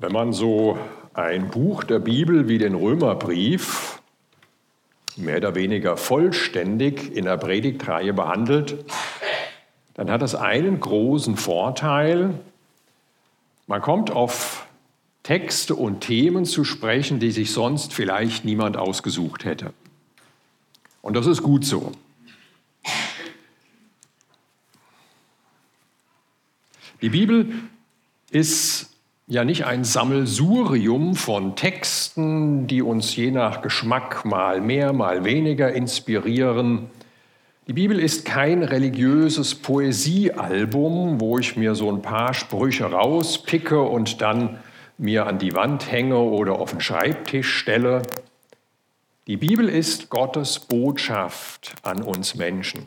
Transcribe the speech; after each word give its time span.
Wenn 0.00 0.12
man 0.12 0.32
so 0.32 0.78
ein 1.12 1.50
Buch 1.50 1.84
der 1.84 1.98
Bibel 1.98 2.48
wie 2.48 2.56
den 2.56 2.74
Römerbrief 2.74 4.00
mehr 5.16 5.36
oder 5.36 5.54
weniger 5.54 5.98
vollständig 5.98 7.14
in 7.14 7.26
der 7.26 7.36
Predigtreihe 7.36 8.14
behandelt, 8.14 8.82
dann 9.92 10.10
hat 10.10 10.22
das 10.22 10.34
einen 10.34 10.80
großen 10.80 11.36
Vorteil. 11.36 12.40
Man 13.66 13.82
kommt 13.82 14.10
auf 14.10 14.66
Texte 15.22 15.74
und 15.74 16.00
Themen 16.00 16.46
zu 16.46 16.64
sprechen, 16.64 17.20
die 17.20 17.30
sich 17.30 17.52
sonst 17.52 17.92
vielleicht 17.92 18.46
niemand 18.46 18.78
ausgesucht 18.78 19.44
hätte. 19.44 19.74
Und 21.02 21.14
das 21.14 21.26
ist 21.26 21.42
gut 21.42 21.66
so. 21.66 21.92
Die 27.02 27.10
Bibel 27.10 27.52
ist 28.30 28.89
ja 29.30 29.44
nicht 29.44 29.64
ein 29.64 29.84
Sammelsurium 29.84 31.14
von 31.14 31.54
Texten, 31.54 32.66
die 32.66 32.82
uns 32.82 33.14
je 33.14 33.30
nach 33.30 33.62
Geschmack 33.62 34.24
mal 34.24 34.60
mehr, 34.60 34.92
mal 34.92 35.24
weniger 35.24 35.72
inspirieren. 35.72 36.90
Die 37.68 37.72
Bibel 37.72 38.00
ist 38.00 38.24
kein 38.24 38.64
religiöses 38.64 39.54
Poesiealbum, 39.54 41.20
wo 41.20 41.38
ich 41.38 41.56
mir 41.56 41.76
so 41.76 41.92
ein 41.92 42.02
paar 42.02 42.34
Sprüche 42.34 42.86
rauspicke 42.86 43.80
und 43.80 44.20
dann 44.20 44.58
mir 44.98 45.28
an 45.28 45.38
die 45.38 45.54
Wand 45.54 45.92
hänge 45.92 46.18
oder 46.18 46.58
auf 46.58 46.72
den 46.72 46.80
Schreibtisch 46.80 47.56
stelle. 47.56 48.02
Die 49.28 49.36
Bibel 49.36 49.68
ist 49.68 50.10
Gottes 50.10 50.58
Botschaft 50.58 51.74
an 51.84 52.02
uns 52.02 52.34
Menschen. 52.34 52.86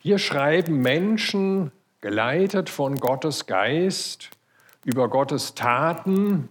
Hier 0.00 0.18
schreiben 0.18 0.80
Menschen, 0.80 1.72
geleitet 2.00 2.70
von 2.70 3.00
Gottes 3.00 3.46
Geist, 3.46 4.30
über 4.84 5.08
Gottes 5.08 5.54
Taten 5.54 6.48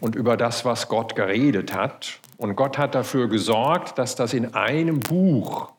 und 0.00 0.14
über 0.14 0.36
das, 0.36 0.64
was 0.64 0.88
Gott 0.88 1.14
geredet 1.14 1.74
hat. 1.74 2.18
Und 2.36 2.56
Gott 2.56 2.78
hat 2.78 2.94
dafür 2.94 3.28
gesorgt, 3.28 3.98
dass 3.98 4.16
das 4.16 4.32
in 4.32 4.54
einem 4.54 5.00
Buch 5.00 5.72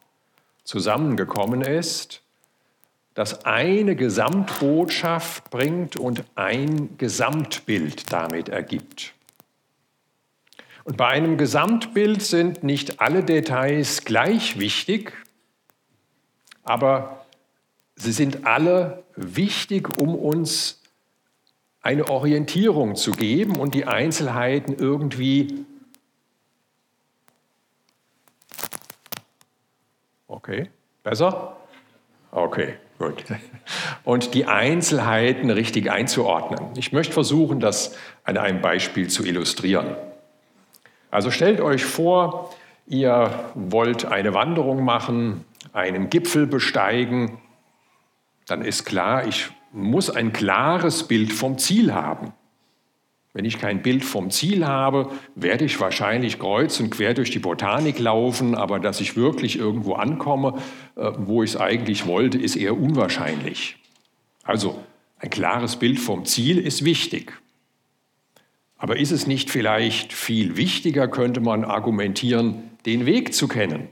zusammengekommen 0.63 1.61
ist, 1.61 2.21
das 3.13 3.45
eine 3.45 3.95
Gesamtbotschaft 3.95 5.49
bringt 5.49 5.97
und 5.97 6.23
ein 6.35 6.97
Gesamtbild 6.97 8.11
damit 8.13 8.47
ergibt. 8.47 9.13
Und 10.83 10.97
bei 10.97 11.07
einem 11.07 11.37
Gesamtbild 11.37 12.21
sind 12.21 12.63
nicht 12.63 13.01
alle 13.01 13.23
Details 13.23 14.03
gleich 14.03 14.59
wichtig, 14.59 15.13
aber 16.63 17.25
sie 17.95 18.11
sind 18.11 18.45
alle 18.47 19.03
wichtig, 19.15 19.97
um 19.97 20.15
uns 20.15 20.80
eine 21.81 22.09
Orientierung 22.09 22.95
zu 22.95 23.11
geben 23.11 23.57
und 23.57 23.73
die 23.73 23.85
Einzelheiten 23.85 24.75
irgendwie 24.75 25.65
Okay, 30.31 30.69
besser? 31.03 31.57
Okay, 32.31 32.75
gut. 32.97 33.25
Und 34.05 34.33
die 34.33 34.45
Einzelheiten 34.45 35.49
richtig 35.49 35.91
einzuordnen. 35.91 36.69
Ich 36.77 36.93
möchte 36.93 37.13
versuchen, 37.13 37.59
das 37.59 37.95
an 38.23 38.37
einem 38.37 38.61
Beispiel 38.61 39.09
zu 39.09 39.25
illustrieren. 39.25 39.95
Also 41.11 41.29
stellt 41.29 41.59
euch 41.59 41.83
vor, 41.83 42.49
ihr 42.87 43.51
wollt 43.53 44.05
eine 44.05 44.33
Wanderung 44.33 44.83
machen, 44.85 45.45
einen 45.73 46.09
Gipfel 46.09 46.47
besteigen, 46.47 47.37
dann 48.47 48.63
ist 48.63 48.85
klar, 48.85 49.27
ich 49.27 49.51
muss 49.73 50.09
ein 50.09 50.33
klares 50.33 51.07
Bild 51.07 51.31
vom 51.33 51.57
Ziel 51.57 51.93
haben. 51.93 52.33
Wenn 53.33 53.45
ich 53.45 53.59
kein 53.59 53.81
Bild 53.81 54.03
vom 54.03 54.29
Ziel 54.29 54.65
habe, 54.65 55.09
werde 55.35 55.63
ich 55.63 55.79
wahrscheinlich 55.79 56.37
kreuz 56.37 56.79
und 56.81 56.89
quer 56.89 57.13
durch 57.13 57.31
die 57.31 57.39
Botanik 57.39 57.97
laufen, 57.97 58.55
aber 58.55 58.79
dass 58.79 58.99
ich 58.99 59.15
wirklich 59.15 59.57
irgendwo 59.57 59.93
ankomme, 59.93 60.55
äh, 60.97 61.11
wo 61.17 61.41
ich 61.41 61.51
es 61.51 61.57
eigentlich 61.57 62.05
wollte, 62.05 62.37
ist 62.37 62.57
eher 62.57 62.77
unwahrscheinlich. 62.77 63.77
Also 64.43 64.83
ein 65.17 65.29
klares 65.29 65.77
Bild 65.77 65.99
vom 65.99 66.25
Ziel 66.25 66.57
ist 66.57 66.83
wichtig. 66.83 67.31
Aber 68.77 68.97
ist 68.97 69.11
es 69.11 69.27
nicht 69.27 69.49
vielleicht 69.49 70.11
viel 70.11 70.57
wichtiger, 70.57 71.07
könnte 71.07 71.39
man 71.39 71.63
argumentieren, 71.63 72.71
den 72.85 73.05
Weg 73.05 73.33
zu 73.33 73.47
kennen? 73.47 73.89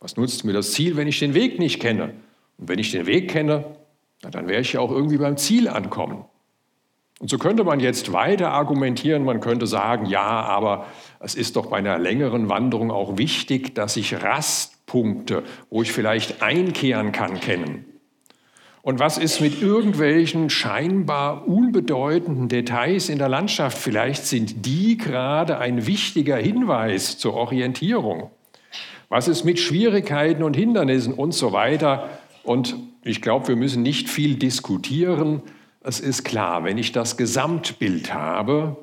Was 0.00 0.16
nutzt 0.16 0.44
mir 0.44 0.52
das 0.52 0.72
Ziel, 0.72 0.96
wenn 0.96 1.06
ich 1.06 1.20
den 1.20 1.34
Weg 1.34 1.58
nicht 1.58 1.80
kenne? 1.80 2.12
Und 2.58 2.68
wenn 2.68 2.80
ich 2.80 2.90
den 2.90 3.06
Weg 3.06 3.30
kenne, 3.30 3.64
na, 4.22 4.30
dann 4.30 4.48
werde 4.48 4.62
ich 4.62 4.72
ja 4.74 4.80
auch 4.80 4.90
irgendwie 4.90 5.18
beim 5.18 5.36
Ziel 5.36 5.68
ankommen. 5.68 6.24
Und 7.22 7.28
so 7.28 7.38
könnte 7.38 7.62
man 7.62 7.78
jetzt 7.78 8.12
weiter 8.12 8.50
argumentieren, 8.50 9.24
man 9.24 9.40
könnte 9.40 9.68
sagen, 9.68 10.06
ja, 10.06 10.22
aber 10.22 10.86
es 11.20 11.36
ist 11.36 11.54
doch 11.54 11.66
bei 11.66 11.78
einer 11.78 11.98
längeren 11.98 12.48
Wanderung 12.48 12.90
auch 12.90 13.16
wichtig, 13.16 13.76
dass 13.76 13.96
ich 13.96 14.22
Rastpunkte, 14.22 15.44
wo 15.70 15.82
ich 15.82 15.92
vielleicht 15.92 16.42
einkehren 16.42 17.12
kann, 17.12 17.38
kennen. 17.38 17.84
Und 18.82 18.98
was 18.98 19.18
ist 19.18 19.40
mit 19.40 19.62
irgendwelchen 19.62 20.50
scheinbar 20.50 21.46
unbedeutenden 21.46 22.48
Details 22.48 23.08
in 23.08 23.18
der 23.18 23.28
Landschaft? 23.28 23.78
Vielleicht 23.78 24.26
sind 24.26 24.66
die 24.66 24.96
gerade 24.96 25.58
ein 25.58 25.86
wichtiger 25.86 26.36
Hinweis 26.36 27.16
zur 27.18 27.34
Orientierung. 27.34 28.32
Was 29.08 29.28
ist 29.28 29.44
mit 29.44 29.60
Schwierigkeiten 29.60 30.42
und 30.42 30.56
Hindernissen 30.56 31.14
und 31.14 31.32
so 31.32 31.52
weiter? 31.52 32.08
Und 32.42 32.74
ich 33.04 33.22
glaube, 33.22 33.48
wir 33.48 33.56
müssen 33.56 33.82
nicht 33.82 34.08
viel 34.08 34.36
diskutieren. 34.36 35.42
Es 35.80 36.00
ist 36.00 36.24
klar, 36.24 36.64
wenn 36.64 36.78
ich 36.78 36.92
das 36.92 37.16
Gesamtbild 37.16 38.14
habe, 38.14 38.76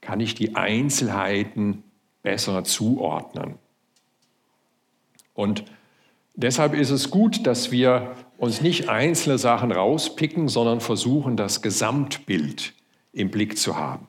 kann 0.00 0.20
ich 0.20 0.34
die 0.34 0.56
Einzelheiten 0.56 1.82
besser 2.22 2.64
zuordnen. 2.64 3.54
Und 5.34 5.64
deshalb 6.34 6.74
ist 6.74 6.90
es 6.90 7.10
gut, 7.10 7.46
dass 7.46 7.70
wir 7.70 8.14
uns 8.38 8.60
nicht 8.60 8.88
einzelne 8.88 9.38
Sachen 9.38 9.70
rauspicken, 9.70 10.48
sondern 10.48 10.80
versuchen, 10.80 11.36
das 11.36 11.62
Gesamtbild 11.62 12.74
im 13.12 13.30
Blick 13.30 13.58
zu 13.58 13.76
haben. 13.76 14.08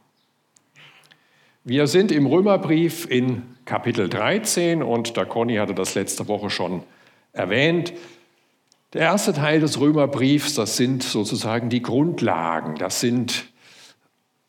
Wir 1.65 1.87
sind 1.87 2.11
im 2.11 2.25
Römerbrief 2.25 3.09
in 3.09 3.43
Kapitel 3.65 4.09
13 4.09 4.83
und 4.83 5.15
der 5.15 5.25
Conny 5.25 5.55
hatte 5.55 5.73
das 5.73 5.95
letzte 5.95 6.27
Woche 6.27 6.49
schon 6.49 6.83
erwähnt. 7.31 7.93
Der 8.93 9.01
erste 9.01 9.33
Teil 9.33 9.59
des 9.59 9.79
Römerbriefs, 9.79 10.53
das 10.53 10.77
sind 10.77 11.01
sozusagen 11.01 11.69
die 11.69 11.81
Grundlagen. 11.81 12.75
Das 12.75 12.99
sind, 12.99 13.45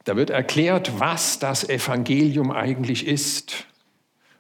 da 0.05 0.17
wird 0.17 0.29
erklärt, 0.29 1.01
was 1.01 1.39
das 1.39 1.67
Evangelium 1.67 2.51
eigentlich 2.51 3.07
ist, 3.07 3.67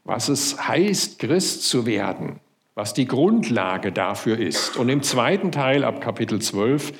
was 0.04 0.28
es 0.28 0.68
heißt, 0.68 1.18
Christ 1.18 1.66
zu 1.66 1.86
werden, 1.86 2.40
was 2.74 2.92
die 2.92 3.06
Grundlage 3.06 3.92
dafür 3.92 4.38
ist. 4.38 4.76
Und 4.76 4.90
im 4.90 5.02
zweiten 5.02 5.50
Teil, 5.52 5.84
ab 5.84 6.02
Kapitel 6.02 6.38
12, 6.38 6.92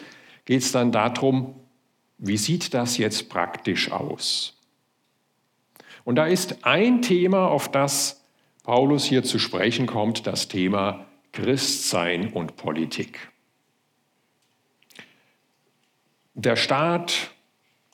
geht 0.47 0.63
es 0.63 0.73
dann 0.73 0.91
darum, 0.91 1.55
wie 2.17 2.39
sieht 2.39 2.73
das 2.73 2.97
jetzt 2.97 3.29
praktisch 3.29 3.93
aus? 3.93 4.57
Und 6.05 6.17
da 6.17 6.25
ist 6.25 6.65
ein 6.65 7.03
Thema, 7.03 7.49
auf 7.49 7.71
das 7.71 8.23
Paulus 8.63 9.05
hier 9.05 9.25
zu 9.25 9.39
sprechen 9.39 9.87
kommt, 9.87 10.27
das 10.27 10.49
Thema 10.49 11.05
Christsein 11.35 12.33
und 12.33 12.57
Politik. 12.57 13.33
Der 16.35 16.55
Staat, 16.55 17.33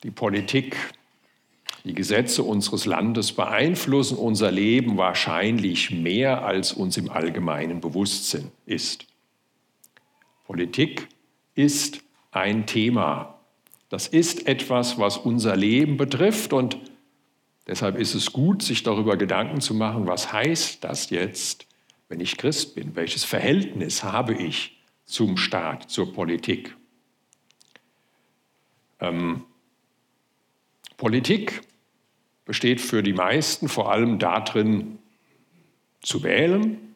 die 0.03 0.11
Politik, 0.11 0.75
die 1.83 1.95
Gesetze 1.95 2.43
unseres 2.43 2.85
Landes 2.85 3.31
beeinflussen 3.31 4.15
unser 4.15 4.51
Leben 4.51 4.97
wahrscheinlich 4.97 5.89
mehr, 5.89 6.45
als 6.45 6.71
uns 6.71 6.97
im 6.97 7.09
allgemeinen 7.09 7.81
Bewusstsein 7.81 8.51
ist. 8.67 9.07
Politik 10.45 11.07
ist 11.55 12.03
ein 12.29 12.67
Thema. 12.67 13.39
Das 13.89 14.07
ist 14.07 14.45
etwas, 14.47 14.99
was 14.99 15.17
unser 15.17 15.55
Leben 15.55 15.97
betrifft 15.97 16.53
und 16.53 16.77
deshalb 17.65 17.97
ist 17.97 18.13
es 18.13 18.31
gut, 18.31 18.61
sich 18.61 18.83
darüber 18.83 19.17
Gedanken 19.17 19.61
zu 19.61 19.73
machen, 19.73 20.05
was 20.05 20.31
heißt 20.31 20.83
das 20.83 21.09
jetzt 21.09 21.65
wenn 22.11 22.19
ich 22.19 22.37
Christ 22.37 22.75
bin? 22.75 22.93
Welches 22.97 23.23
Verhältnis 23.23 24.03
habe 24.03 24.33
ich 24.33 24.77
zum 25.05 25.37
Staat, 25.37 25.89
zur 25.89 26.13
Politik? 26.13 26.75
Ähm, 28.99 29.45
Politik 30.97 31.61
besteht 32.43 32.81
für 32.81 33.01
die 33.01 33.13
meisten 33.13 33.69
vor 33.69 33.93
allem 33.93 34.19
darin, 34.19 34.99
zu 36.01 36.21
wählen. 36.23 36.95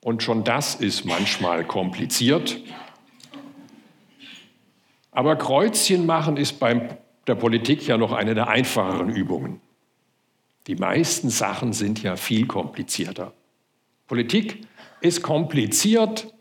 Und 0.00 0.22
schon 0.22 0.44
das 0.44 0.76
ist 0.76 1.04
manchmal 1.04 1.64
kompliziert. 1.64 2.60
Aber 5.10 5.34
Kreuzchen 5.34 6.06
machen 6.06 6.36
ist 6.36 6.60
bei 6.60 6.96
der 7.26 7.34
Politik 7.34 7.84
ja 7.88 7.96
noch 7.98 8.12
eine 8.12 8.36
der 8.36 8.46
einfacheren 8.46 9.08
Übungen. 9.10 9.60
Die 10.68 10.76
meisten 10.76 11.30
Sachen 11.30 11.72
sind 11.72 12.00
ja 12.04 12.14
viel 12.14 12.46
komplizierter. 12.46 13.32
Politik 14.06 14.60
ist 15.00 15.22
kompliziert 15.22 16.32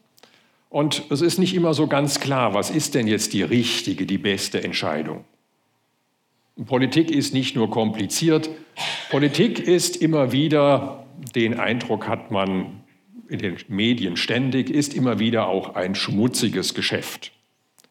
und 0.69 1.03
es 1.09 1.21
ist 1.21 1.39
nicht 1.39 1.55
immer 1.55 1.73
so 1.73 1.87
ganz 1.87 2.19
klar, 2.19 2.53
was 2.53 2.69
ist 2.69 2.95
denn 2.95 3.07
jetzt 3.07 3.33
die 3.33 3.43
richtige, 3.43 4.05
die 4.05 4.17
beste 4.17 4.63
Entscheidung. 4.63 5.25
Politik 6.65 7.11
ist 7.11 7.33
nicht 7.33 7.55
nur 7.55 7.69
kompliziert, 7.69 8.49
Politik 9.09 9.59
ist 9.59 9.97
immer 9.97 10.31
wieder, 10.31 11.05
den 11.35 11.59
Eindruck 11.59 12.07
hat 12.07 12.31
man 12.31 12.83
in 13.27 13.39
den 13.39 13.57
Medien 13.67 14.17
ständig, 14.17 14.69
ist 14.69 14.93
immer 14.93 15.19
wieder 15.19 15.47
auch 15.47 15.75
ein 15.75 15.95
schmutziges 15.95 16.73
Geschäft. 16.73 17.31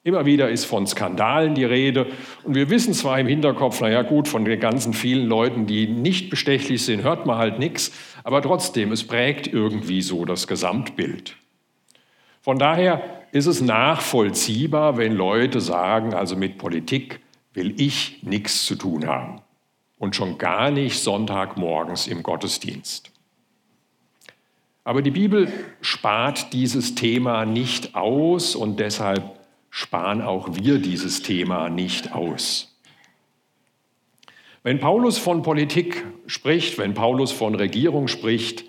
Immer 0.07 0.27
wieder 0.27 0.51
ist 0.51 0.67
von 0.67 0.87
Skandalen 0.87 1.55
die 1.55 1.65
Rede. 1.65 2.07
Und 2.43 2.55
wir 2.55 2.69
wissen 2.69 2.93
zwar 2.93 3.19
im 3.19 3.27
Hinterkopf, 3.27 3.81
naja 3.81 4.03
gut, 4.03 4.29
von 4.29 4.45
den 4.45 4.61
ganzen 4.61 4.93
vielen 4.93 5.27
Leuten, 5.27 5.67
die 5.67 5.87
nicht 5.87 6.29
bestechlich 6.29 6.85
sind, 6.85 7.03
hört 7.03 7.25
man 7.25 7.39
halt 7.39 7.59
nichts. 7.59 7.91
Aber 8.25 8.43
trotzdem, 8.43 8.91
es 8.91 9.07
prägt 9.07 9.47
irgendwie 9.47 10.03
so 10.03 10.25
das 10.25 10.47
Gesamtbild. 10.49 11.37
Von 12.41 12.59
daher 12.59 13.23
ist 13.33 13.47
es 13.47 13.61
nachvollziehbar, 13.61 14.97
wenn 14.97 15.13
Leute 15.13 15.61
sagen, 15.61 16.15
also 16.15 16.35
mit 16.35 16.59
Politik 16.59 17.21
will 17.53 17.81
ich 17.81 18.23
nichts 18.23 18.67
zu 18.67 18.75
tun 18.75 19.07
haben. 19.07 19.41
Und 19.99 20.17
schon 20.17 20.39
gar 20.39 20.71
nicht 20.71 20.99
Sonntagmorgens 20.99 22.07
im 22.07 22.23
Gottesdienst. 22.23 23.11
Aber 24.83 25.01
die 25.01 25.11
Bibel 25.11 25.51
spart 25.81 26.53
dieses 26.53 26.95
Thema 26.95 27.47
nicht 27.47 27.95
aus 27.95 28.55
und 28.55 28.81
deshalb 28.81 29.39
sparen 29.71 30.21
auch 30.21 30.49
wir 30.53 30.79
dieses 30.79 31.23
Thema 31.23 31.71
nicht 31.71 32.13
aus. 32.13 32.74
Wenn 34.65 34.81
Paulus 34.81 35.19
von 35.19 35.43
Politik 35.43 36.07
spricht, 36.27 36.79
wenn 36.79 36.95
Paulus 36.95 37.33
von 37.33 37.55
Regierung 37.55 38.09
spricht, 38.09 38.65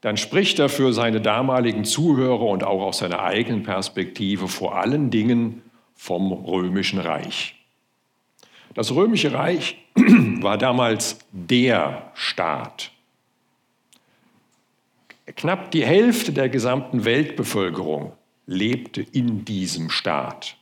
dann 0.00 0.16
spricht 0.16 0.58
er 0.58 0.68
für 0.68 0.92
seine 0.92 1.20
damaligen 1.20 1.84
Zuhörer 1.84 2.42
und 2.42 2.64
auch 2.64 2.82
aus 2.82 2.98
seiner 2.98 3.22
eigenen 3.22 3.62
Perspektive 3.62 4.48
vor 4.48 4.76
allen 4.76 5.10
Dingen 5.10 5.62
vom 5.94 6.32
römischen 6.32 6.98
Reich. 6.98 7.54
Das 8.74 8.92
römische 8.92 9.32
Reich 9.32 9.76
war 9.94 10.58
damals 10.58 11.20
der 11.30 12.10
Staat. 12.14 12.90
Knapp 15.36 15.70
die 15.70 15.86
Hälfte 15.86 16.32
der 16.32 16.48
gesamten 16.48 17.04
Weltbevölkerung 17.04 18.14
lebte 18.46 19.02
in 19.12 19.44
diesem 19.44 19.90
Staat. 19.90 20.56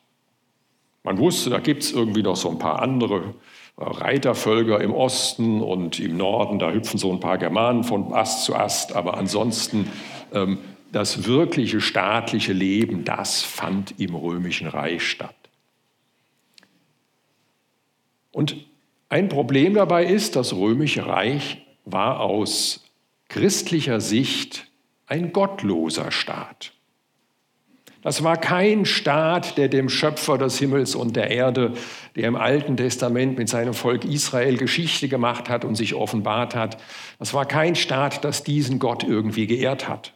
Man 1.05 1.17
wusste, 1.17 1.49
da 1.49 1.59
gibt 1.59 1.85
es 1.85 1.93
irgendwie 1.93 2.23
noch 2.23 2.37
so 2.37 2.51
ein 2.51 2.59
paar 2.59 2.83
andere 2.83 3.23
äh, 3.23 3.33
Reitervölker 3.79 4.81
im 4.81 4.95
Osten 4.95 5.61
und 5.61 6.01
im 6.01 6.17
Norden, 6.17 6.59
da 6.59 6.71
hüpfen 6.71 6.99
so 6.99 7.13
ein 7.13 7.21
paar 7.21 7.37
Germanen 7.37 7.85
von 7.85 8.13
Ast 8.13 8.45
zu 8.45 8.55
Ast, 8.55 8.97
aber 8.97 9.19
ansonsten 9.19 9.91
ähm, 10.33 10.59
das 10.93 11.27
wirkliche 11.27 11.81
staatliche 11.81 12.55
Leben, 12.55 13.05
das 13.05 13.43
fand 13.43 14.01
im 14.01 14.15
römischen 14.15 14.67
Reich 14.67 15.03
statt. 15.03 15.35
Und 18.33 18.57
ein 19.09 19.29
Problem 19.29 19.75
dabei 19.75 20.07
ist, 20.07 20.37
das 20.37 20.55
römische 20.55 21.07
Reich 21.07 21.65
war 21.85 22.21
aus 22.21 22.85
christlicher 23.29 24.01
Sicht 24.01 24.69
ein 25.07 25.33
gottloser 25.33 26.11
Staat. 26.11 26.73
Das 28.07 28.23
war 28.23 28.37
kein 28.37 28.85
Staat, 28.85 29.59
der 29.59 29.67
dem 29.67 29.89
Schöpfer 29.89 30.39
des 30.39 30.61
Himmels 30.61 30.95
und 30.95 31.17
der 31.17 31.33
Erde, 31.33 31.73
der 32.15 32.29
im 32.29 32.37
Alten 32.37 32.77
Testament 32.77 33.37
mit 33.37 33.49
seinem 33.49 33.75
Volk 33.75 34.05
Israel 34.05 34.59
Geschichte 34.59 35.09
gemacht 35.09 35.49
hat 35.49 35.65
und 35.65 35.75
sich 35.75 35.93
offenbart 35.93 36.55
hat, 36.55 36.77
das 37.19 37.35
war 37.35 37.47
kein 37.47 37.75
Staat, 37.75 38.23
das 38.23 38.45
diesen 38.45 38.79
Gott 38.79 39.03
irgendwie 39.03 39.49
geehrt 39.49 39.89
hat. 39.89 40.13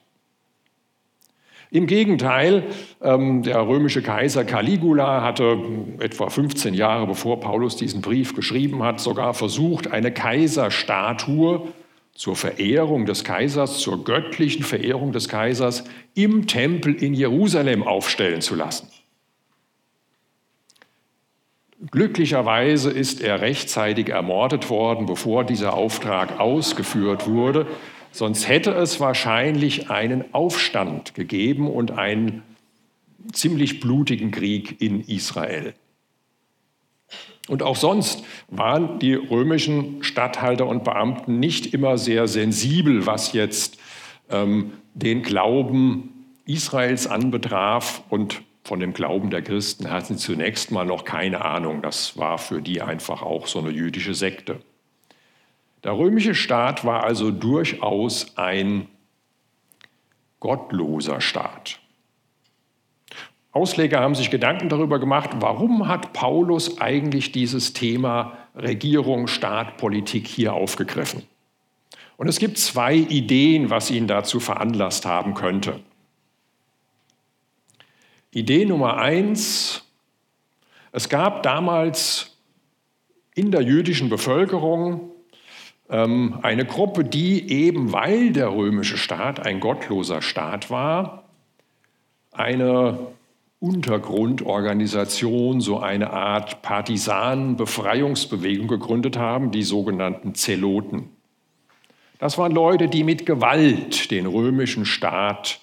Im 1.72 1.88
Gegenteil, 1.88 2.62
ähm, 3.02 3.42
der 3.42 3.66
römische 3.66 4.02
Kaiser 4.02 4.44
Caligula 4.44 5.24
hatte 5.24 5.58
etwa 5.98 6.30
15 6.30 6.74
Jahre 6.74 7.08
bevor 7.08 7.40
Paulus 7.40 7.74
diesen 7.74 8.02
Brief 8.02 8.36
geschrieben 8.36 8.84
hat, 8.84 9.00
sogar 9.00 9.34
versucht, 9.34 9.90
eine 9.90 10.12
Kaiserstatue 10.12 11.66
zur 12.14 12.36
Verehrung 12.36 13.06
des 13.06 13.24
Kaisers, 13.24 13.78
zur 13.78 14.04
göttlichen 14.04 14.62
Verehrung 14.62 15.12
des 15.12 15.28
Kaisers 15.28 15.84
im 16.14 16.46
Tempel 16.46 16.94
in 16.94 17.14
Jerusalem 17.14 17.82
aufstellen 17.82 18.40
zu 18.40 18.54
lassen. 18.54 18.88
Glücklicherweise 21.90 22.90
ist 22.90 23.22
er 23.22 23.40
rechtzeitig 23.40 24.10
ermordet 24.10 24.68
worden, 24.68 25.06
bevor 25.06 25.44
dieser 25.44 25.72
Auftrag 25.72 26.38
ausgeführt 26.38 27.26
wurde. 27.26 27.66
Sonst 28.12 28.48
hätte 28.48 28.72
es 28.72 29.00
wahrscheinlich 29.00 29.88
einen 29.90 30.34
Aufstand 30.34 31.14
gegeben 31.14 31.70
und 31.70 31.92
einen 31.92 32.42
ziemlich 33.32 33.80
blutigen 33.80 34.30
Krieg 34.30 34.80
in 34.82 35.00
Israel. 35.00 35.74
Und 37.50 37.64
auch 37.64 37.74
sonst 37.74 38.22
waren 38.46 39.00
die 39.00 39.14
römischen 39.14 40.04
Statthalter 40.04 40.68
und 40.68 40.84
Beamten 40.84 41.40
nicht 41.40 41.74
immer 41.74 41.98
sehr 41.98 42.28
sensibel, 42.28 43.06
was 43.06 43.32
jetzt 43.32 43.76
ähm, 44.30 44.74
den 44.94 45.24
Glauben 45.24 46.28
Israels 46.46 47.08
anbetraf. 47.08 48.04
Und 48.08 48.42
von 48.62 48.78
dem 48.78 48.92
Glauben 48.92 49.30
der 49.30 49.42
Christen 49.42 49.90
hatten 49.90 50.16
sie 50.16 50.24
zunächst 50.24 50.70
mal 50.70 50.84
noch 50.84 51.04
keine 51.04 51.44
Ahnung. 51.44 51.82
Das 51.82 52.16
war 52.16 52.38
für 52.38 52.62
die 52.62 52.82
einfach 52.82 53.22
auch 53.22 53.48
so 53.48 53.58
eine 53.58 53.70
jüdische 53.70 54.14
Sekte. 54.14 54.60
Der 55.82 55.98
römische 55.98 56.36
Staat 56.36 56.84
war 56.84 57.02
also 57.02 57.32
durchaus 57.32 58.38
ein 58.38 58.86
gottloser 60.38 61.20
Staat. 61.20 61.79
Ausleger 63.52 64.00
haben 64.00 64.14
sich 64.14 64.30
Gedanken 64.30 64.68
darüber 64.68 64.98
gemacht, 65.00 65.30
warum 65.40 65.88
hat 65.88 66.12
Paulus 66.12 66.80
eigentlich 66.80 67.32
dieses 67.32 67.72
Thema 67.72 68.38
Regierung, 68.54 69.26
Staat, 69.26 69.76
Politik 69.76 70.26
hier 70.28 70.54
aufgegriffen. 70.54 71.22
Und 72.16 72.28
es 72.28 72.38
gibt 72.38 72.58
zwei 72.58 72.94
Ideen, 72.94 73.70
was 73.70 73.90
ihn 73.90 74.06
dazu 74.06 74.40
veranlasst 74.40 75.06
haben 75.06 75.34
könnte. 75.34 75.80
Idee 78.30 78.64
Nummer 78.66 78.98
eins, 78.98 79.84
es 80.92 81.08
gab 81.08 81.42
damals 81.42 82.36
in 83.34 83.50
der 83.50 83.62
jüdischen 83.62 84.08
Bevölkerung 84.08 85.10
ähm, 85.88 86.38
eine 86.42 86.64
Gruppe, 86.64 87.04
die 87.04 87.50
eben, 87.50 87.92
weil 87.92 88.32
der 88.32 88.52
römische 88.52 88.96
Staat 88.96 89.44
ein 89.44 89.58
gottloser 89.58 90.22
Staat 90.22 90.70
war, 90.70 91.24
eine 92.32 92.98
Untergrundorganisation, 93.60 95.60
so 95.60 95.78
eine 95.78 96.10
Art 96.10 96.62
Partisanenbefreiungsbewegung 96.62 98.68
gegründet 98.68 99.18
haben, 99.18 99.50
die 99.50 99.62
sogenannten 99.62 100.34
Zeloten. 100.34 101.10
Das 102.18 102.38
waren 102.38 102.52
Leute, 102.52 102.88
die 102.88 103.04
mit 103.04 103.26
Gewalt 103.26 104.10
den 104.10 104.24
römischen 104.26 104.86
Staat 104.86 105.60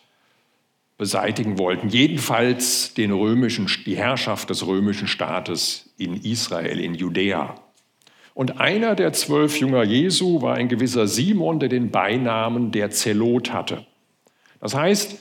beseitigen 0.97 1.57
wollten, 1.57 1.89
jedenfalls 1.89 2.93
den 2.93 3.11
römischen, 3.11 3.67
die 3.85 3.97
Herrschaft 3.97 4.51
des 4.51 4.65
römischen 4.65 5.07
Staates 5.07 5.89
in 5.97 6.13
Israel, 6.15 6.79
in 6.79 6.93
Judäa. 6.93 7.55
Und 8.35 8.59
einer 8.59 8.93
der 8.93 9.13
zwölf 9.13 9.59
Jünger 9.59 9.83
Jesu 9.83 10.43
war 10.43 10.53
ein 10.55 10.69
gewisser 10.69 11.07
Simon, 11.07 11.59
der 11.59 11.69
den 11.69 11.89
Beinamen 11.89 12.71
der 12.71 12.91
Zelot 12.91 13.51
hatte. 13.51 13.87
Das 14.59 14.75
heißt, 14.75 15.17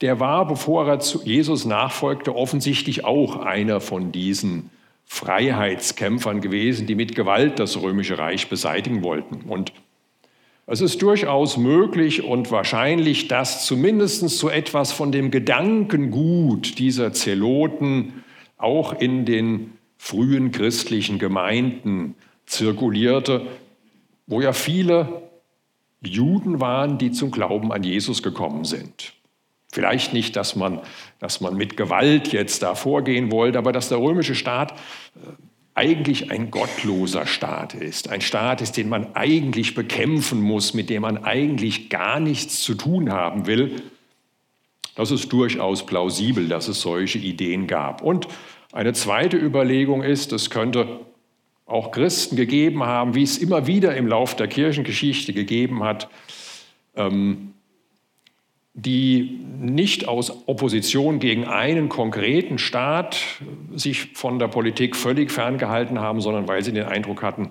der 0.00 0.20
war, 0.20 0.46
bevor 0.46 0.86
er 0.86 1.00
zu 1.00 1.22
Jesus 1.24 1.64
nachfolgte, 1.64 2.34
offensichtlich 2.34 3.04
auch 3.04 3.36
einer 3.36 3.80
von 3.80 4.12
diesen 4.12 4.70
Freiheitskämpfern 5.04 6.40
gewesen, 6.40 6.86
die 6.86 6.94
mit 6.94 7.14
Gewalt 7.14 7.58
das 7.58 7.80
römische 7.80 8.18
Reich 8.18 8.48
beseitigen 8.48 9.02
wollten. 9.02 9.48
Und 9.48 9.72
es 10.66 10.80
ist 10.80 11.00
durchaus 11.00 11.56
möglich 11.56 12.24
und 12.24 12.50
wahrscheinlich, 12.50 13.28
dass 13.28 13.64
zumindest 13.64 14.28
so 14.28 14.48
etwas 14.48 14.92
von 14.92 15.12
dem 15.12 15.30
Gedankengut 15.30 16.78
dieser 16.78 17.12
Zeloten 17.12 18.24
auch 18.58 18.92
in 18.98 19.24
den 19.24 19.72
frühen 19.96 20.50
christlichen 20.50 21.18
Gemeinden 21.20 22.16
zirkulierte, 22.46 23.46
wo 24.26 24.40
ja 24.40 24.52
viele 24.52 25.22
Juden 26.02 26.60
waren, 26.60 26.98
die 26.98 27.12
zum 27.12 27.30
Glauben 27.30 27.72
an 27.72 27.84
Jesus 27.84 28.22
gekommen 28.22 28.64
sind. 28.64 29.15
Vielleicht 29.72 30.12
nicht, 30.12 30.36
dass 30.36 30.56
man, 30.56 30.80
dass 31.18 31.40
man 31.40 31.56
mit 31.56 31.76
Gewalt 31.76 32.32
jetzt 32.32 32.62
da 32.62 32.74
vorgehen 32.74 33.30
wollte, 33.30 33.58
aber 33.58 33.72
dass 33.72 33.88
der 33.88 33.98
römische 33.98 34.34
Staat 34.34 34.72
äh, 34.72 35.30
eigentlich 35.74 36.30
ein 36.30 36.50
gottloser 36.50 37.26
Staat 37.26 37.74
ist. 37.74 38.08
Ein 38.08 38.22
Staat 38.22 38.62
ist, 38.62 38.78
den 38.78 38.88
man 38.88 39.14
eigentlich 39.14 39.74
bekämpfen 39.74 40.40
muss, 40.40 40.72
mit 40.72 40.88
dem 40.88 41.02
man 41.02 41.22
eigentlich 41.22 41.90
gar 41.90 42.18
nichts 42.18 42.62
zu 42.62 42.74
tun 42.74 43.12
haben 43.12 43.46
will. 43.46 43.82
Das 44.94 45.10
ist 45.10 45.30
durchaus 45.30 45.84
plausibel, 45.84 46.48
dass 46.48 46.68
es 46.68 46.80
solche 46.80 47.18
Ideen 47.18 47.66
gab. 47.66 48.00
Und 48.00 48.26
eine 48.72 48.94
zweite 48.94 49.36
Überlegung 49.36 50.02
ist, 50.02 50.32
es 50.32 50.48
könnte 50.48 51.00
auch 51.66 51.90
Christen 51.90 52.36
gegeben 52.36 52.84
haben, 52.84 53.14
wie 53.14 53.24
es 53.24 53.36
immer 53.36 53.66
wieder 53.66 53.94
im 53.96 54.06
Lauf 54.06 54.34
der 54.34 54.48
Kirchengeschichte 54.48 55.34
gegeben 55.34 55.82
hat, 55.82 56.08
ähm, 56.94 57.52
die 58.78 59.40
nicht 59.58 60.06
aus 60.06 60.46
Opposition 60.46 61.18
gegen 61.18 61.46
einen 61.46 61.88
konkreten 61.88 62.58
Staat 62.58 63.16
sich 63.74 64.12
von 64.12 64.38
der 64.38 64.48
Politik 64.48 64.94
völlig 64.94 65.32
ferngehalten 65.32 65.98
haben, 65.98 66.20
sondern 66.20 66.46
weil 66.46 66.62
sie 66.62 66.72
den 66.72 66.84
Eindruck 66.84 67.22
hatten, 67.22 67.50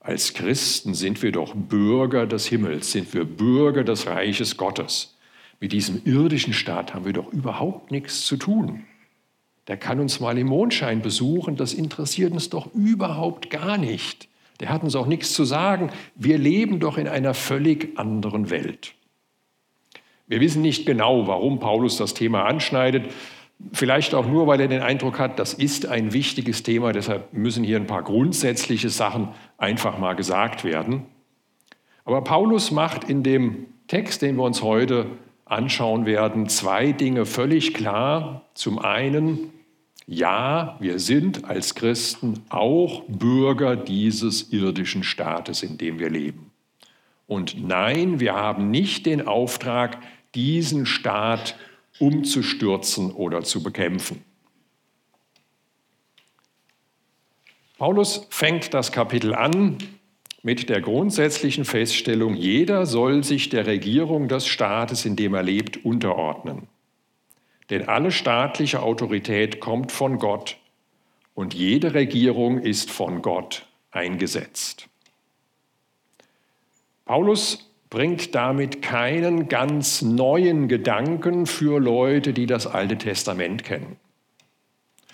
als 0.00 0.34
Christen 0.34 0.92
sind 0.92 1.22
wir 1.22 1.30
doch 1.30 1.54
Bürger 1.54 2.26
des 2.26 2.46
Himmels, 2.48 2.90
sind 2.90 3.14
wir 3.14 3.24
Bürger 3.24 3.84
des 3.84 4.08
Reiches 4.08 4.56
Gottes. 4.56 5.16
Mit 5.60 5.72
diesem 5.72 6.02
irdischen 6.04 6.52
Staat 6.52 6.92
haben 6.92 7.04
wir 7.04 7.12
doch 7.12 7.32
überhaupt 7.32 7.92
nichts 7.92 8.26
zu 8.26 8.36
tun. 8.36 8.84
Der 9.68 9.76
kann 9.76 10.00
uns 10.00 10.18
mal 10.18 10.36
im 10.36 10.48
Mondschein 10.48 11.02
besuchen, 11.02 11.54
das 11.54 11.72
interessiert 11.72 12.32
uns 12.32 12.50
doch 12.50 12.74
überhaupt 12.74 13.48
gar 13.48 13.78
nicht. 13.78 14.28
Der 14.58 14.70
hat 14.70 14.82
uns 14.82 14.96
auch 14.96 15.06
nichts 15.06 15.32
zu 15.32 15.44
sagen. 15.44 15.90
Wir 16.16 16.36
leben 16.36 16.80
doch 16.80 16.98
in 16.98 17.06
einer 17.06 17.32
völlig 17.32 17.96
anderen 17.96 18.50
Welt. 18.50 18.94
Wir 20.26 20.40
wissen 20.40 20.62
nicht 20.62 20.86
genau, 20.86 21.26
warum 21.26 21.58
Paulus 21.58 21.96
das 21.96 22.14
Thema 22.14 22.44
anschneidet. 22.44 23.12
Vielleicht 23.72 24.14
auch 24.14 24.26
nur, 24.26 24.46
weil 24.46 24.60
er 24.60 24.68
den 24.68 24.82
Eindruck 24.82 25.18
hat, 25.18 25.38
das 25.38 25.54
ist 25.54 25.86
ein 25.86 26.12
wichtiges 26.12 26.62
Thema. 26.62 26.92
Deshalb 26.92 27.32
müssen 27.32 27.62
hier 27.62 27.76
ein 27.76 27.86
paar 27.86 28.02
grundsätzliche 28.02 28.88
Sachen 28.88 29.28
einfach 29.58 29.98
mal 29.98 30.14
gesagt 30.14 30.64
werden. 30.64 31.06
Aber 32.04 32.22
Paulus 32.22 32.70
macht 32.70 33.04
in 33.04 33.22
dem 33.22 33.66
Text, 33.86 34.22
den 34.22 34.36
wir 34.36 34.44
uns 34.44 34.62
heute 34.62 35.06
anschauen 35.44 36.06
werden, 36.06 36.48
zwei 36.48 36.92
Dinge 36.92 37.26
völlig 37.26 37.74
klar. 37.74 38.42
Zum 38.54 38.78
einen, 38.78 39.50
ja, 40.06 40.76
wir 40.80 40.98
sind 40.98 41.44
als 41.44 41.74
Christen 41.74 42.42
auch 42.48 43.02
Bürger 43.08 43.76
dieses 43.76 44.52
irdischen 44.52 45.02
Staates, 45.02 45.62
in 45.62 45.78
dem 45.78 45.98
wir 45.98 46.10
leben. 46.10 46.50
Und 47.26 47.66
nein, 47.66 48.20
wir 48.20 48.34
haben 48.34 48.70
nicht 48.70 49.06
den 49.06 49.26
Auftrag, 49.26 49.98
diesen 50.34 50.86
Staat 50.86 51.56
umzustürzen 51.98 53.12
oder 53.12 53.42
zu 53.42 53.62
bekämpfen. 53.62 54.24
Paulus 57.78 58.26
fängt 58.30 58.72
das 58.72 58.92
Kapitel 58.92 59.34
an 59.34 59.78
mit 60.42 60.68
der 60.68 60.80
grundsätzlichen 60.80 61.64
Feststellung, 61.64 62.34
jeder 62.34 62.86
soll 62.86 63.24
sich 63.24 63.48
der 63.48 63.66
Regierung 63.66 64.28
des 64.28 64.46
Staates, 64.46 65.04
in 65.04 65.16
dem 65.16 65.34
er 65.34 65.42
lebt, 65.42 65.84
unterordnen. 65.84 66.68
Denn 67.70 67.88
alle 67.88 68.12
staatliche 68.12 68.82
Autorität 68.82 69.58
kommt 69.58 69.90
von 69.90 70.18
Gott 70.18 70.58
und 71.34 71.54
jede 71.54 71.94
Regierung 71.94 72.60
ist 72.60 72.90
von 72.90 73.22
Gott 73.22 73.66
eingesetzt. 73.90 74.88
Paulus 77.06 77.70
bringt 77.94 78.34
damit 78.34 78.82
keinen 78.82 79.48
ganz 79.48 80.02
neuen 80.02 80.66
Gedanken 80.66 81.46
für 81.46 81.78
Leute, 81.78 82.32
die 82.32 82.46
das 82.46 82.66
Alte 82.66 82.98
Testament 82.98 83.62
kennen. 83.62 83.98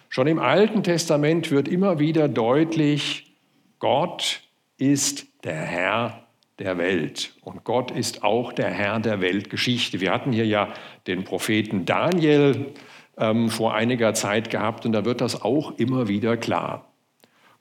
Schon 0.09 0.27
im 0.27 0.39
Alten 0.39 0.83
Testament 0.83 1.51
wird 1.51 1.69
immer 1.69 1.99
wieder 1.99 2.27
deutlich, 2.27 3.37
Gott 3.81 4.41
ist 4.79 5.27
der 5.45 5.61
Herr 5.61 6.27
der 6.59 6.79
Welt 6.79 7.35
und 7.43 7.65
Gott 7.65 7.91
ist 7.91 8.25
auch 8.25 8.51
der 8.51 8.71
Herr 8.71 8.99
der 8.99 9.21
Weltgeschichte. 9.21 10.01
Wir 10.01 10.11
hatten 10.11 10.33
hier 10.33 10.47
ja 10.47 10.73
den 11.07 11.25
Propheten 11.25 11.85
Daniel 11.85 12.73
ähm, 13.19 13.51
vor 13.51 13.75
einiger 13.75 14.15
Zeit 14.15 14.49
gehabt 14.49 14.87
und 14.87 14.93
da 14.93 15.05
wird 15.05 15.21
das 15.21 15.43
auch 15.43 15.79
immer 15.79 16.09
wieder 16.09 16.39
klar. 16.39 16.91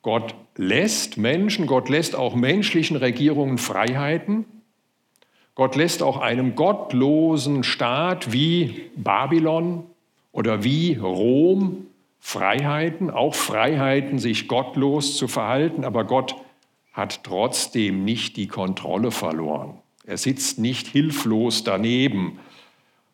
Gott 0.02 0.34
lässt 0.56 1.18
Menschen, 1.18 1.68
Gott 1.68 1.90
lässt 1.90 2.16
auch 2.16 2.36
menschlichen 2.36 2.96
Regierungen 2.96 3.58
Freiheiten, 3.58 4.46
Gott 5.60 5.76
lässt 5.76 6.02
auch 6.04 6.22
einem 6.22 6.56
gottlosen 6.56 7.64
Staat 7.66 8.32
wie 8.32 8.90
Babylon 8.96 9.84
oder 10.32 10.64
wie 10.64 10.96
Rom 10.96 11.88
Freiheiten, 12.22 13.10
auch 13.10 13.36
Freiheiten, 13.36 14.20
sich 14.20 14.48
gottlos 14.48 15.18
zu 15.18 15.28
verhalten, 15.28 15.84
aber 15.84 16.06
Gott 16.06 16.38
hat 16.94 17.26
trotzdem 17.26 18.06
nicht 18.06 18.38
die 18.38 18.48
Kontrolle 18.48 19.12
verloren. 19.12 19.74
Er 20.06 20.16
sitzt 20.16 20.60
nicht 20.60 20.88
hilflos 20.88 21.66
daneben, 21.66 22.40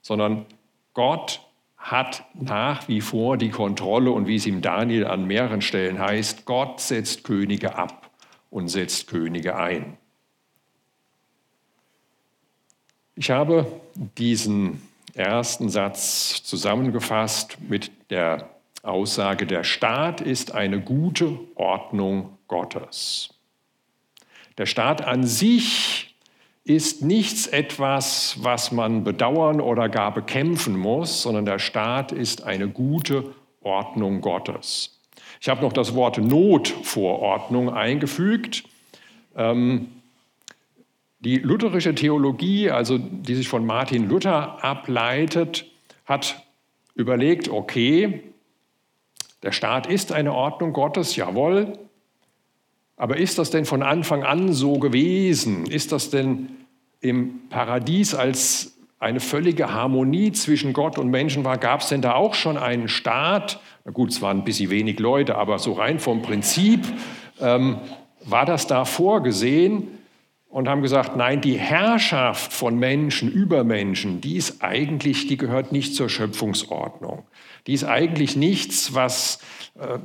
sondern 0.04 0.46
Gott 0.94 1.42
hat 1.78 2.26
nach 2.36 2.88
wie 2.88 3.02
vor 3.02 3.38
die 3.38 3.50
Kontrolle 3.50 4.12
und 4.12 4.28
wie 4.28 4.36
es 4.36 4.46
im 4.46 4.62
Daniel 4.62 5.08
an 5.08 5.26
mehreren 5.26 5.64
Stellen 5.64 5.98
heißt, 5.98 6.46
Gott 6.46 6.80
setzt 6.80 7.24
Könige 7.24 7.76
ab 7.76 8.12
und 8.52 8.68
setzt 8.68 9.08
Könige 9.08 9.56
ein. 9.56 9.98
Ich 13.18 13.32
habe 13.32 13.66
diesen 14.18 14.82
ersten 15.14 15.70
Satz 15.70 16.44
zusammengefasst 16.44 17.58
mit 17.62 17.90
der 18.10 18.50
Aussage, 18.84 19.46
der 19.46 19.64
Staat 19.64 20.20
ist 20.20 20.54
eine 20.54 20.82
gute 20.82 21.40
Ordnung 21.56 22.38
Gottes. 22.50 23.30
Der 24.58 24.66
Staat 24.66 25.08
an 25.08 25.24
sich 25.24 26.14
ist 26.66 27.04
nichts 27.04 27.48
etwas, 27.48 28.36
was 28.42 28.74
man 28.74 29.06
bedauern 29.06 29.62
oder 29.62 29.88
gar 29.88 30.14
bekämpfen 30.14 30.78
muss, 30.78 31.22
sondern 31.22 31.46
der 31.46 31.60
Staat 31.60 32.12
ist 32.12 32.44
eine 32.44 32.68
gute 32.68 33.34
Ordnung 33.62 34.20
Gottes. 34.20 35.00
Ich 35.40 35.48
habe 35.48 35.62
noch 35.62 35.74
das 35.74 35.96
Wort 35.96 36.18
Notvorordnung 36.18 37.74
eingefügt. 37.74 38.66
Ähm, 39.38 39.95
die 41.26 41.40
lutherische 41.40 41.96
Theologie, 41.96 42.70
also 42.70 43.00
die 43.00 43.34
sich 43.34 43.50
von 43.50 43.66
Martin 43.66 44.08
Luther 44.08 44.64
ableitet, 44.64 45.66
hat 46.06 46.44
überlegt, 46.94 47.50
okay, 47.50 48.22
der 49.42 49.52
Staat 49.52 49.88
ist 49.88 50.12
eine 50.12 50.34
Ordnung 50.34 50.72
Gottes, 50.72 51.16
jawohl, 51.16 51.74
aber 52.96 53.18
ist 53.18 53.40
das 53.40 53.50
denn 53.50 53.66
von 53.66 53.84
Anfang 53.84 54.24
an 54.24 54.54
so 54.54 54.80
gewesen? 54.80 55.66
Ist 55.66 55.92
das 55.92 56.12
denn 56.12 56.50
im 57.02 57.50
Paradies 57.50 58.14
als 58.14 58.78
eine 59.00 59.20
völlige 59.20 59.74
Harmonie 59.74 60.32
zwischen 60.32 60.74
Gott 60.74 60.98
und 60.98 61.10
Menschen 61.10 61.44
war? 61.44 61.58
Gab 61.58 61.82
es 61.82 61.90
denn 61.90 62.02
da 62.02 62.14
auch 62.14 62.36
schon 62.36 62.58
einen 62.58 62.88
Staat? 62.88 63.60
Na 63.84 63.92
gut, 63.92 64.12
es 64.12 64.22
waren 64.22 64.40
ein 64.40 64.44
bisschen 64.46 64.70
wenig 64.70 65.00
Leute, 65.00 65.36
aber 65.36 65.60
so 65.60 65.74
rein 65.74 66.00
vom 66.00 66.22
Prinzip 66.22 66.86
ähm, 67.42 67.80
war 68.24 68.46
das 68.46 68.68
da 68.68 68.86
vorgesehen? 68.86 70.05
Und 70.56 70.70
haben 70.70 70.82
gesagt, 70.82 71.18
nein, 71.18 71.42
die 71.42 71.60
Herrschaft 71.60 72.54
von 72.54 72.80
Menschen 72.80 73.30
über 73.30 73.66
Menschen, 73.66 74.22
die 74.22 74.38
ist 74.38 74.64
eigentlich, 74.64 75.28
die 75.28 75.36
gehört 75.36 75.74
nicht 75.74 75.96
zur 75.96 76.08
Schöpfungsordnung. 76.08 77.26
Die 77.68 77.74
ist 77.74 77.84
eigentlich 77.84 78.38
nichts, 78.38 78.94
was, 78.94 79.40
äh, 79.78 80.00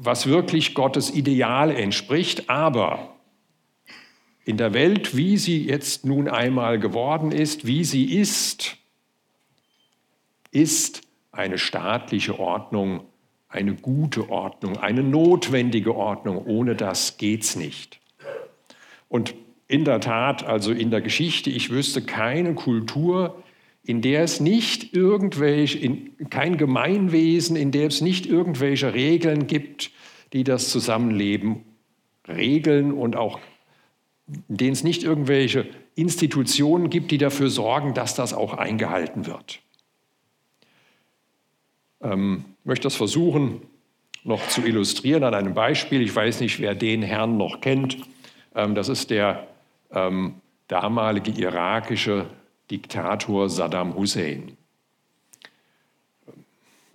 was 0.00 0.26
wirklich 0.26 0.74
Gottes 0.74 1.14
Ideal 1.14 1.70
entspricht, 1.70 2.50
aber 2.50 3.14
in 4.44 4.56
der 4.56 4.74
Welt, 4.74 5.16
wie 5.16 5.36
sie 5.36 5.64
jetzt 5.64 6.04
nun 6.04 6.28
einmal 6.28 6.80
geworden 6.80 7.30
ist, 7.30 7.64
wie 7.64 7.84
sie 7.84 8.18
ist, 8.18 8.76
ist 10.50 11.02
eine 11.30 11.56
staatliche 11.56 12.40
Ordnung 12.40 13.04
eine 13.48 13.76
gute 13.76 14.30
Ordnung, 14.30 14.78
eine 14.78 15.04
notwendige 15.04 15.94
Ordnung. 15.94 16.44
Ohne 16.44 16.74
das 16.74 17.18
geht's 17.18 17.54
nicht. 17.54 18.00
Und 19.08 19.36
in 19.66 19.84
der 19.84 20.00
Tat, 20.00 20.44
also 20.44 20.72
in 20.72 20.90
der 20.90 21.00
Geschichte, 21.00 21.50
ich 21.50 21.70
wüsste 21.70 22.02
keine 22.02 22.54
Kultur, 22.54 23.42
in 23.84 24.00
der 24.00 24.22
es 24.22 24.40
nicht 24.40 24.94
irgendwelche, 24.94 25.78
in, 25.78 26.28
kein 26.30 26.56
Gemeinwesen, 26.56 27.56
in 27.56 27.70
der 27.70 27.88
es 27.88 28.00
nicht 28.00 28.26
irgendwelche 28.26 28.94
Regeln 28.94 29.46
gibt, 29.46 29.90
die 30.32 30.44
das 30.44 30.70
Zusammenleben 30.70 31.64
regeln 32.26 32.92
und 32.92 33.16
auch 33.16 33.38
in 34.48 34.56
denen 34.56 34.72
es 34.72 34.84
nicht 34.84 35.04
irgendwelche 35.04 35.66
Institutionen 35.94 36.88
gibt, 36.88 37.10
die 37.10 37.18
dafür 37.18 37.50
sorgen, 37.50 37.92
dass 37.92 38.14
das 38.14 38.32
auch 38.32 38.54
eingehalten 38.54 39.26
wird. 39.26 39.60
Ähm, 42.02 42.44
ich 42.60 42.66
möchte 42.66 42.84
das 42.84 42.96
versuchen 42.96 43.60
noch 44.24 44.48
zu 44.48 44.62
illustrieren 44.62 45.22
an 45.24 45.34
einem 45.34 45.52
Beispiel. 45.52 46.00
Ich 46.00 46.16
weiß 46.16 46.40
nicht, 46.40 46.58
wer 46.58 46.74
den 46.74 47.02
Herrn 47.02 47.36
noch 47.36 47.60
kennt. 47.60 47.98
Ähm, 48.54 48.74
das 48.74 48.88
ist 48.88 49.10
der 49.10 49.46
ähm, 49.94 50.34
damalige 50.68 51.30
irakische 51.30 52.26
Diktator 52.70 53.48
Saddam 53.48 53.94
Hussein. 53.94 54.56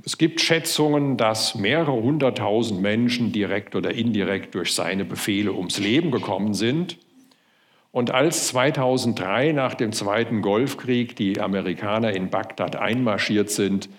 Es 0.05 0.17
gibt 0.17 0.41
Schätzungen, 0.41 1.17
dass 1.17 1.55
mehrere 1.55 1.91
hunderttausend 1.91 2.81
Menschen 2.81 3.31
direkt 3.31 3.75
oder 3.75 3.93
indirekt 3.93 4.55
durch 4.55 4.73
seine 4.73 5.05
Befehle 5.05 5.53
ums 5.53 5.77
Leben 5.77 6.09
gekommen 6.09 6.53
sind. 6.53 6.97
Und 7.91 8.11
als 8.11 8.47
2003 8.47 9.51
nach 9.51 9.73
dem 9.73 9.91
Zweiten 9.91 10.41
Golfkrieg 10.41 11.15
die 11.15 11.41
Amerikaner 11.41 12.13
in 12.13 12.29
Bagdad 12.29 12.75
einmarschiert 12.75 13.49
sind, 13.49 13.89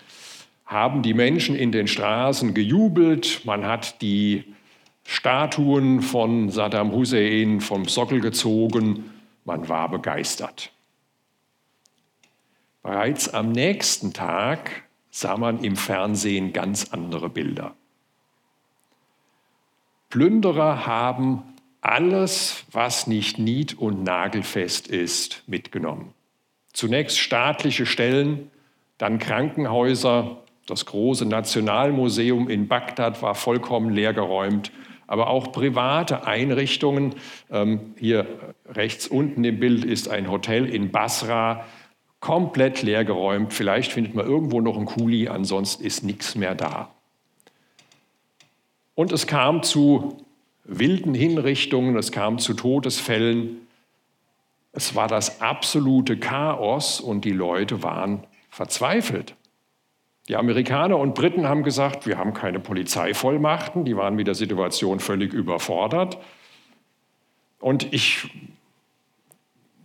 haben 0.65 1.01
die 1.01 1.13
Menschen 1.13 1.55
in 1.55 1.71
den 1.71 1.87
Straßen 1.87 2.53
gejubelt. 2.53 3.41
Man 3.45 3.65
hat 3.65 4.01
die 4.01 4.45
Statuen 5.05 6.01
von 6.01 6.49
Saddam 6.49 6.91
Hussein 6.91 7.61
vom 7.61 7.87
Sockel 7.87 8.21
gezogen. 8.21 9.11
Man 9.45 9.67
war 9.67 9.89
begeistert. 9.89 10.71
Bereits 12.83 13.29
am 13.29 13.51
nächsten 13.51 14.13
Tag 14.13 14.83
sah 15.11 15.37
man 15.37 15.63
im 15.63 15.75
Fernsehen 15.75 16.53
ganz 16.53 16.91
andere 16.91 17.29
Bilder. 17.29 17.75
Plünderer 20.09 20.85
haben 20.85 21.43
alles, 21.81 22.65
was 22.71 23.07
nicht 23.07 23.39
nied- 23.39 23.77
und 23.77 24.03
nagelfest 24.03 24.87
ist, 24.87 25.43
mitgenommen. 25.47 26.13
Zunächst 26.73 27.19
staatliche 27.19 27.85
Stellen, 27.85 28.51
dann 28.97 29.19
Krankenhäuser, 29.19 30.37
das 30.67 30.85
große 30.85 31.25
Nationalmuseum 31.25 32.49
in 32.49 32.67
Bagdad 32.67 33.21
war 33.21 33.35
vollkommen 33.35 33.89
leergeräumt, 33.89 34.71
aber 35.11 35.27
auch 35.27 35.51
private 35.51 36.25
Einrichtungen. 36.25 37.15
Ähm, 37.51 37.93
hier 37.97 38.25
rechts 38.65 39.07
unten 39.07 39.43
im 39.43 39.59
Bild 39.59 39.83
ist 39.83 40.07
ein 40.07 40.31
Hotel 40.31 40.65
in 40.65 40.89
Basra, 40.89 41.65
komplett 42.21 42.81
leergeräumt. 42.81 43.51
Vielleicht 43.51 43.91
findet 43.91 44.15
man 44.15 44.25
irgendwo 44.25 44.61
noch 44.61 44.77
einen 44.77 44.85
Kuli, 44.85 45.27
ansonsten 45.27 45.83
ist 45.83 46.05
nichts 46.05 46.35
mehr 46.35 46.55
da. 46.55 46.91
Und 48.95 49.11
es 49.11 49.27
kam 49.27 49.63
zu 49.63 50.23
wilden 50.63 51.13
Hinrichtungen, 51.13 51.97
es 51.97 52.13
kam 52.13 52.39
zu 52.39 52.53
Todesfällen. 52.53 53.67
Es 54.71 54.95
war 54.95 55.09
das 55.09 55.41
absolute 55.41 56.15
Chaos 56.15 57.01
und 57.01 57.25
die 57.25 57.33
Leute 57.33 57.83
waren 57.83 58.23
verzweifelt. 58.49 59.35
Die 60.27 60.35
Amerikaner 60.35 60.97
und 60.97 61.15
Briten 61.15 61.47
haben 61.47 61.63
gesagt, 61.63 62.05
wir 62.05 62.17
haben 62.17 62.33
keine 62.33 62.59
Polizeivollmachten, 62.59 63.85
die 63.85 63.97
waren 63.97 64.15
mit 64.15 64.27
der 64.27 64.35
Situation 64.35 64.99
völlig 64.99 65.33
überfordert. 65.33 66.17
Und 67.59 67.91
ich 67.93 68.29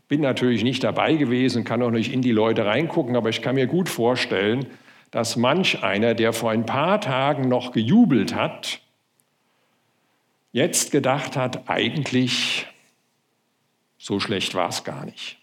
bin 0.09 0.21
natürlich 0.21 0.62
nicht 0.62 0.85
dabei 0.85 1.14
gewesen, 1.14 1.64
kann 1.64 1.83
auch 1.83 1.90
nicht 1.90 2.12
in 2.12 2.23
die 2.23 2.33
Leute 2.33 2.64
reingucken, 2.64 3.16
aber 3.16 3.28
ich 3.28 3.43
kann 3.43 3.55
mir 3.55 3.66
gut 3.66 3.88
vorstellen, 3.88 4.66
dass 5.11 5.37
manch 5.37 5.83
einer, 5.83 6.14
der 6.14 6.33
vor 6.33 6.50
ein 6.50 6.66
paar 6.66 7.00
Tagen 7.00 7.49
noch 7.49 7.73
gejubelt 7.73 8.35
hat, 8.35 8.81
jetzt 10.52 10.90
gedacht 10.90 11.37
hat, 11.37 11.69
eigentlich 11.69 12.66
so 13.99 14.21
schlecht 14.21 14.55
war 14.55 14.69
es 14.69 14.85
gar 14.85 15.05
nicht. 15.05 15.38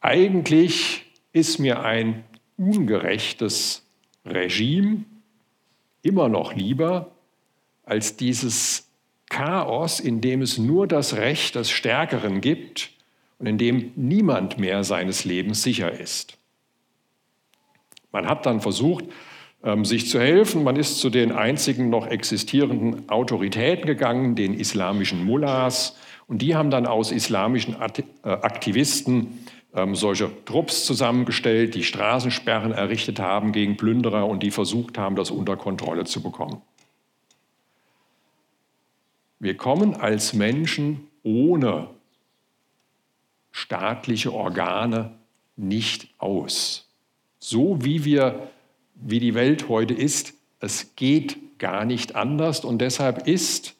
Eigentlich 0.00 1.04
ist 1.32 1.58
mir 1.58 1.82
ein 1.82 2.24
ungerechtes 2.56 3.84
Regime 4.24 5.04
immer 6.02 6.28
noch 6.28 6.54
lieber 6.54 7.12
als 7.84 8.16
dieses 8.16 8.88
Chaos, 9.28 10.00
in 10.00 10.20
dem 10.20 10.42
es 10.42 10.58
nur 10.58 10.86
das 10.86 11.16
Recht 11.16 11.54
des 11.56 11.70
Stärkeren 11.70 12.40
gibt 12.40 12.90
und 13.38 13.46
in 13.46 13.58
dem 13.58 13.92
niemand 13.96 14.58
mehr 14.58 14.84
seines 14.84 15.24
Lebens 15.24 15.62
sicher 15.62 15.92
ist. 15.92 16.38
Man 18.12 18.26
hat 18.28 18.46
dann 18.46 18.60
versucht, 18.60 19.04
ähm, 19.62 19.84
sich 19.84 20.08
zu 20.08 20.20
helfen. 20.20 20.64
Man 20.64 20.76
ist 20.76 21.00
zu 21.00 21.10
den 21.10 21.32
einzigen 21.32 21.90
noch 21.90 22.06
existierenden 22.06 23.08
Autoritäten 23.08 23.86
gegangen, 23.86 24.36
den 24.36 24.54
islamischen 24.54 25.24
Mullahs. 25.24 25.96
Und 26.28 26.40
die 26.40 26.54
haben 26.54 26.70
dann 26.70 26.86
aus 26.86 27.12
islamischen 27.12 27.74
äh, 27.74 28.02
Aktivisten 28.22 29.44
ähm, 29.74 29.94
solche 29.94 30.30
Trupps 30.44 30.84
zusammengestellt, 30.84 31.74
die 31.74 31.84
Straßensperren 31.84 32.72
errichtet 32.72 33.20
haben 33.20 33.52
gegen 33.52 33.76
Plünderer 33.76 34.26
und 34.26 34.42
die 34.42 34.50
versucht 34.50 34.98
haben, 34.98 35.16
das 35.16 35.30
unter 35.30 35.56
Kontrolle 35.56 36.04
zu 36.04 36.22
bekommen. 36.22 36.62
Wir 39.38 39.56
kommen 39.56 39.94
als 39.94 40.32
Menschen 40.32 41.08
ohne 41.22 41.90
staatliche 43.52 44.32
Organe 44.32 45.12
nicht 45.56 46.08
aus. 46.18 46.88
So 47.38 47.84
wie 47.84 48.04
wir, 48.04 48.50
wie 48.94 49.20
die 49.20 49.34
Welt 49.34 49.68
heute 49.68 49.94
ist, 49.94 50.34
es 50.60 50.96
geht 50.96 51.58
gar 51.58 51.84
nicht 51.84 52.16
anders 52.16 52.64
und 52.64 52.78
deshalb 52.78 53.26
ist 53.26 53.74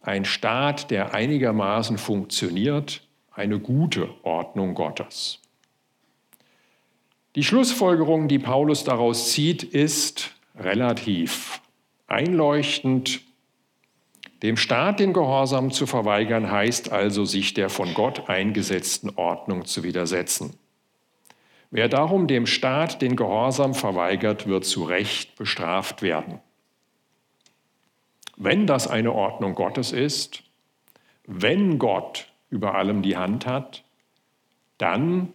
ein 0.00 0.24
Staat, 0.24 0.90
der 0.90 1.14
einigermaßen 1.14 1.98
funktioniert, 1.98 3.02
eine 3.38 3.58
gute 3.58 4.10
Ordnung 4.24 4.74
Gottes. 4.74 5.40
Die 7.34 7.44
Schlussfolgerung, 7.44 8.26
die 8.26 8.38
Paulus 8.38 8.84
daraus 8.84 9.32
zieht, 9.32 9.62
ist 9.62 10.34
relativ 10.56 11.60
einleuchtend. 12.08 13.20
Dem 14.42 14.56
Staat 14.56 14.98
den 14.98 15.12
Gehorsam 15.12 15.70
zu 15.70 15.86
verweigern, 15.86 16.50
heißt 16.50 16.90
also, 16.90 17.24
sich 17.24 17.54
der 17.54 17.70
von 17.70 17.94
Gott 17.94 18.28
eingesetzten 18.28 19.10
Ordnung 19.16 19.66
zu 19.66 19.84
widersetzen. 19.84 20.56
Wer 21.70 21.88
darum 21.88 22.26
dem 22.26 22.46
Staat 22.46 23.02
den 23.02 23.14
Gehorsam 23.14 23.74
verweigert, 23.74 24.46
wird 24.46 24.64
zu 24.64 24.84
Recht 24.84 25.36
bestraft 25.36 26.02
werden. 26.02 26.40
Wenn 28.36 28.66
das 28.66 28.88
eine 28.88 29.12
Ordnung 29.12 29.54
Gottes 29.54 29.92
ist, 29.92 30.42
wenn 31.24 31.78
Gott 31.78 32.28
über 32.50 32.74
allem 32.74 33.02
die 33.02 33.16
Hand 33.16 33.46
hat, 33.46 33.84
dann 34.78 35.32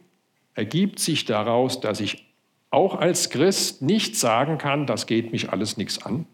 ergibt 0.55 0.99
sich 0.99 1.25
daraus, 1.25 1.79
dass 1.79 1.99
ich 1.99 2.25
auch 2.69 2.95
als 2.95 3.29
Christ 3.29 3.81
nicht 3.81 4.15
sagen 4.15 4.57
kann, 4.57 4.87
das 4.87 5.05
geht 5.05 5.31
mich 5.31 5.51
alles 5.51 5.77
nichts 5.77 6.03
an 6.03 6.25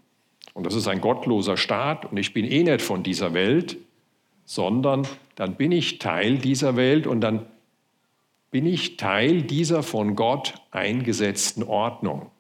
und 0.54 0.66
das 0.66 0.74
ist 0.74 0.88
ein 0.88 1.02
gottloser 1.02 1.58
Staat 1.58 2.06
und 2.06 2.18
ich 2.18 2.34
bin 2.34 2.46
eh 2.46 2.64
nicht 2.64 2.82
von 2.82 3.04
dieser 3.04 3.34
Welt, 3.34 3.78
sondern 4.46 5.08
dann 5.36 5.56
bin 5.56 5.72
ich 5.72 6.00
Teil 6.00 6.38
dieser 6.38 6.76
Welt 6.76 7.08
und 7.08 7.22
dann 7.22 7.46
bin 8.52 8.66
ich 8.66 8.98
Teil 8.98 9.44
dieser 9.44 9.84
von 9.84 10.16
Gott 10.16 10.56
eingesetzten 10.72 11.64
Ordnung. 11.64 12.32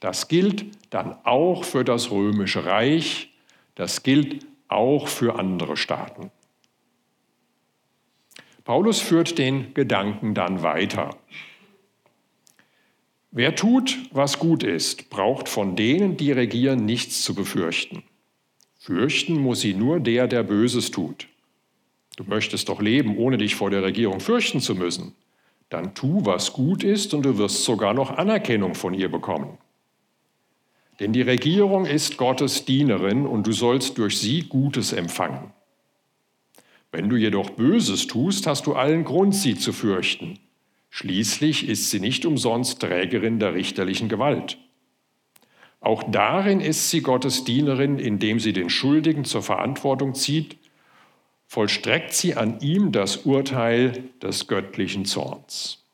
Das 0.00 0.28
gilt 0.28 0.66
dann 0.90 1.16
auch 1.24 1.64
für 1.64 1.84
das 1.84 2.10
römische 2.10 2.64
Reich, 2.64 3.30
das 3.74 4.02
gilt 4.02 4.44
auch 4.68 5.08
für 5.08 5.38
andere 5.38 5.76
Staaten. 5.76 6.30
Paulus 8.64 9.00
führt 9.00 9.38
den 9.38 9.72
Gedanken 9.74 10.34
dann 10.34 10.62
weiter. 10.62 11.16
Wer 13.30 13.54
tut, 13.54 13.98
was 14.10 14.38
gut 14.38 14.62
ist, 14.62 15.10
braucht 15.10 15.48
von 15.48 15.76
denen, 15.76 16.16
die 16.16 16.32
regieren, 16.32 16.84
nichts 16.84 17.22
zu 17.22 17.34
befürchten. 17.34 18.02
Fürchten 18.78 19.34
muss 19.38 19.60
sie 19.60 19.74
nur 19.74 20.00
der, 20.00 20.26
der 20.28 20.42
Böses 20.42 20.90
tut. 20.90 21.28
Du 22.16 22.24
möchtest 22.24 22.68
doch 22.68 22.80
leben, 22.80 23.16
ohne 23.16 23.38
dich 23.38 23.54
vor 23.54 23.70
der 23.70 23.82
Regierung 23.82 24.20
fürchten 24.20 24.60
zu 24.60 24.74
müssen. 24.74 25.14
Dann 25.68 25.94
tu, 25.94 26.24
was 26.24 26.52
gut 26.52 26.82
ist, 26.82 27.14
und 27.14 27.22
du 27.22 27.38
wirst 27.38 27.64
sogar 27.64 27.94
noch 27.94 28.16
Anerkennung 28.16 28.74
von 28.74 28.94
ihr 28.94 29.10
bekommen. 29.10 29.58
Denn 31.00 31.12
die 31.12 31.22
Regierung 31.22 31.86
ist 31.86 32.16
Gottes 32.16 32.64
Dienerin 32.64 33.26
und 33.26 33.46
du 33.46 33.52
sollst 33.52 33.98
durch 33.98 34.18
sie 34.18 34.42
Gutes 34.42 34.92
empfangen. 34.92 35.52
Wenn 36.90 37.08
du 37.08 37.16
jedoch 37.16 37.50
Böses 37.50 38.06
tust, 38.06 38.46
hast 38.46 38.66
du 38.66 38.74
allen 38.74 39.04
Grund, 39.04 39.34
sie 39.34 39.56
zu 39.56 39.72
fürchten. 39.72 40.38
Schließlich 40.90 41.68
ist 41.68 41.90
sie 41.90 42.00
nicht 42.00 42.24
umsonst 42.24 42.80
Trägerin 42.80 43.38
der 43.38 43.54
richterlichen 43.54 44.08
Gewalt. 44.08 44.58
Auch 45.80 46.02
darin 46.10 46.60
ist 46.60 46.90
sie 46.90 47.02
Gottes 47.02 47.44
Dienerin, 47.44 47.98
indem 47.98 48.40
sie 48.40 48.52
den 48.52 48.70
Schuldigen 48.70 49.24
zur 49.24 49.42
Verantwortung 49.42 50.14
zieht, 50.14 50.56
vollstreckt 51.46 52.12
sie 52.12 52.34
an 52.34 52.60
ihm 52.60 52.90
das 52.90 53.18
Urteil 53.18 54.04
des 54.20 54.48
göttlichen 54.48 55.04
Zorns. 55.04 55.84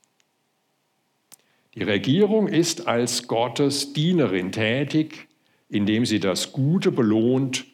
Die 1.74 1.82
Regierung 1.82 2.46
ist 2.46 2.86
als 2.86 3.26
Gottes 3.26 3.92
Dienerin 3.92 4.52
tätig, 4.52 5.26
indem 5.68 6.06
sie 6.06 6.20
das 6.20 6.52
Gute 6.52 6.92
belohnt 6.92 7.64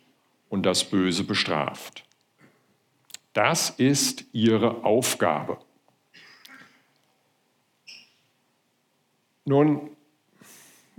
und 0.49 0.65
das 0.65 0.85
Böse 0.85 1.25
bestraft. 1.25 2.05
Das 3.35 3.71
ist 3.71 4.25
ihre 4.33 4.85
Aufgabe. 4.85 5.59
Nun 9.45 9.91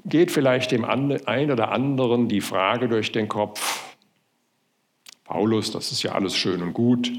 geht 0.05 0.31
vielleicht 0.31 0.71
dem 0.71 0.85
einen 0.85 1.51
oder 1.51 1.71
anderen 1.71 2.27
die 2.27 2.41
Frage 2.41 2.87
durch 2.87 3.11
den 3.11 3.27
Kopf, 3.27 3.95
Paulus, 5.23 5.71
das 5.71 5.91
ist 5.91 6.03
ja 6.03 6.11
alles 6.11 6.35
schön 6.35 6.61
und 6.61 6.73
gut, 6.73 7.11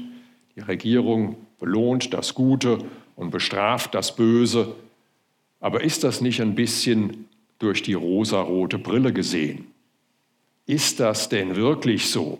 die 0.55 0.59
Regierung 0.59 1.35
belohnt 1.59 2.13
das 2.13 2.35
Gute 2.35 2.77
und 3.15 3.31
bestraft 3.31 3.95
das 3.95 4.15
Böse. 4.15 4.75
Aber 5.63 5.81
ist 5.81 6.03
das 6.03 6.19
nicht 6.19 6.41
ein 6.41 6.55
bisschen 6.55 7.29
durch 7.57 7.83
die 7.83 7.93
rosarote 7.93 8.77
Brille 8.77 9.13
gesehen? 9.13 9.67
Ist 10.65 10.99
das 10.99 11.29
denn 11.29 11.55
wirklich 11.55 12.09
so? 12.09 12.39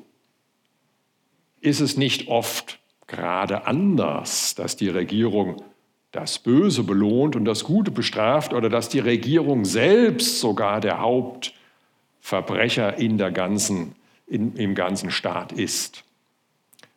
Ist 1.62 1.80
es 1.80 1.96
nicht 1.96 2.28
oft 2.28 2.80
gerade 3.08 3.66
anders, 3.66 4.56
dass 4.56 4.76
die 4.76 4.90
Regierung 4.90 5.64
das 6.12 6.38
Böse 6.38 6.84
belohnt 6.84 7.38
und 7.38 7.46
das 7.46 7.64
Gute 7.64 7.92
bestraft 7.92 8.54
oder 8.54 8.68
dass 8.68 8.90
die 8.90 9.00
Regierung 9.00 9.64
selbst 9.64 10.42
sogar 10.42 10.82
der 10.82 11.00
Hauptverbrecher 11.00 12.98
in 12.98 13.18
der 13.18 13.32
ganzen, 13.32 13.96
in, 14.28 14.58
im 14.58 14.76
ganzen 14.76 15.12
Staat 15.12 15.54
ist? 15.54 16.04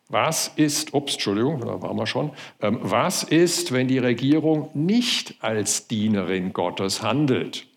Was 0.09 0.47
ist, 0.55 0.93
ups, 0.93 1.13
Entschuldigung, 1.13 1.59
da 1.59 1.81
waren 1.81 1.97
wir 1.97 2.07
schon, 2.07 2.31
ähm, 2.61 2.79
was 2.81 3.23
ist, 3.23 3.73
wenn 3.73 3.87
die 3.87 3.97
Regierung 3.97 4.69
nicht 4.73 5.35
als 5.41 5.87
Dienerin 5.87 6.53
Gottes 6.53 7.01
handelt? 7.01 7.67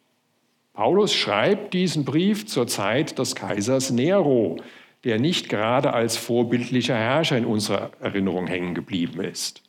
Paulus 0.72 1.12
schreibt 1.12 1.74
diesen 1.74 2.04
Brief 2.04 2.46
zur 2.46 2.66
Zeit 2.68 3.18
des 3.18 3.34
Kaisers 3.34 3.90
Nero, 3.90 4.56
der 5.04 5.18
nicht 5.18 5.48
gerade 5.48 5.92
als 5.92 6.16
vorbildlicher 6.16 6.94
Herrscher 6.94 7.36
in 7.36 7.44
unserer 7.44 7.90
Erinnerung 8.00 8.46
hängen 8.46 8.74
geblieben 8.74 9.20
ist. 9.20 9.62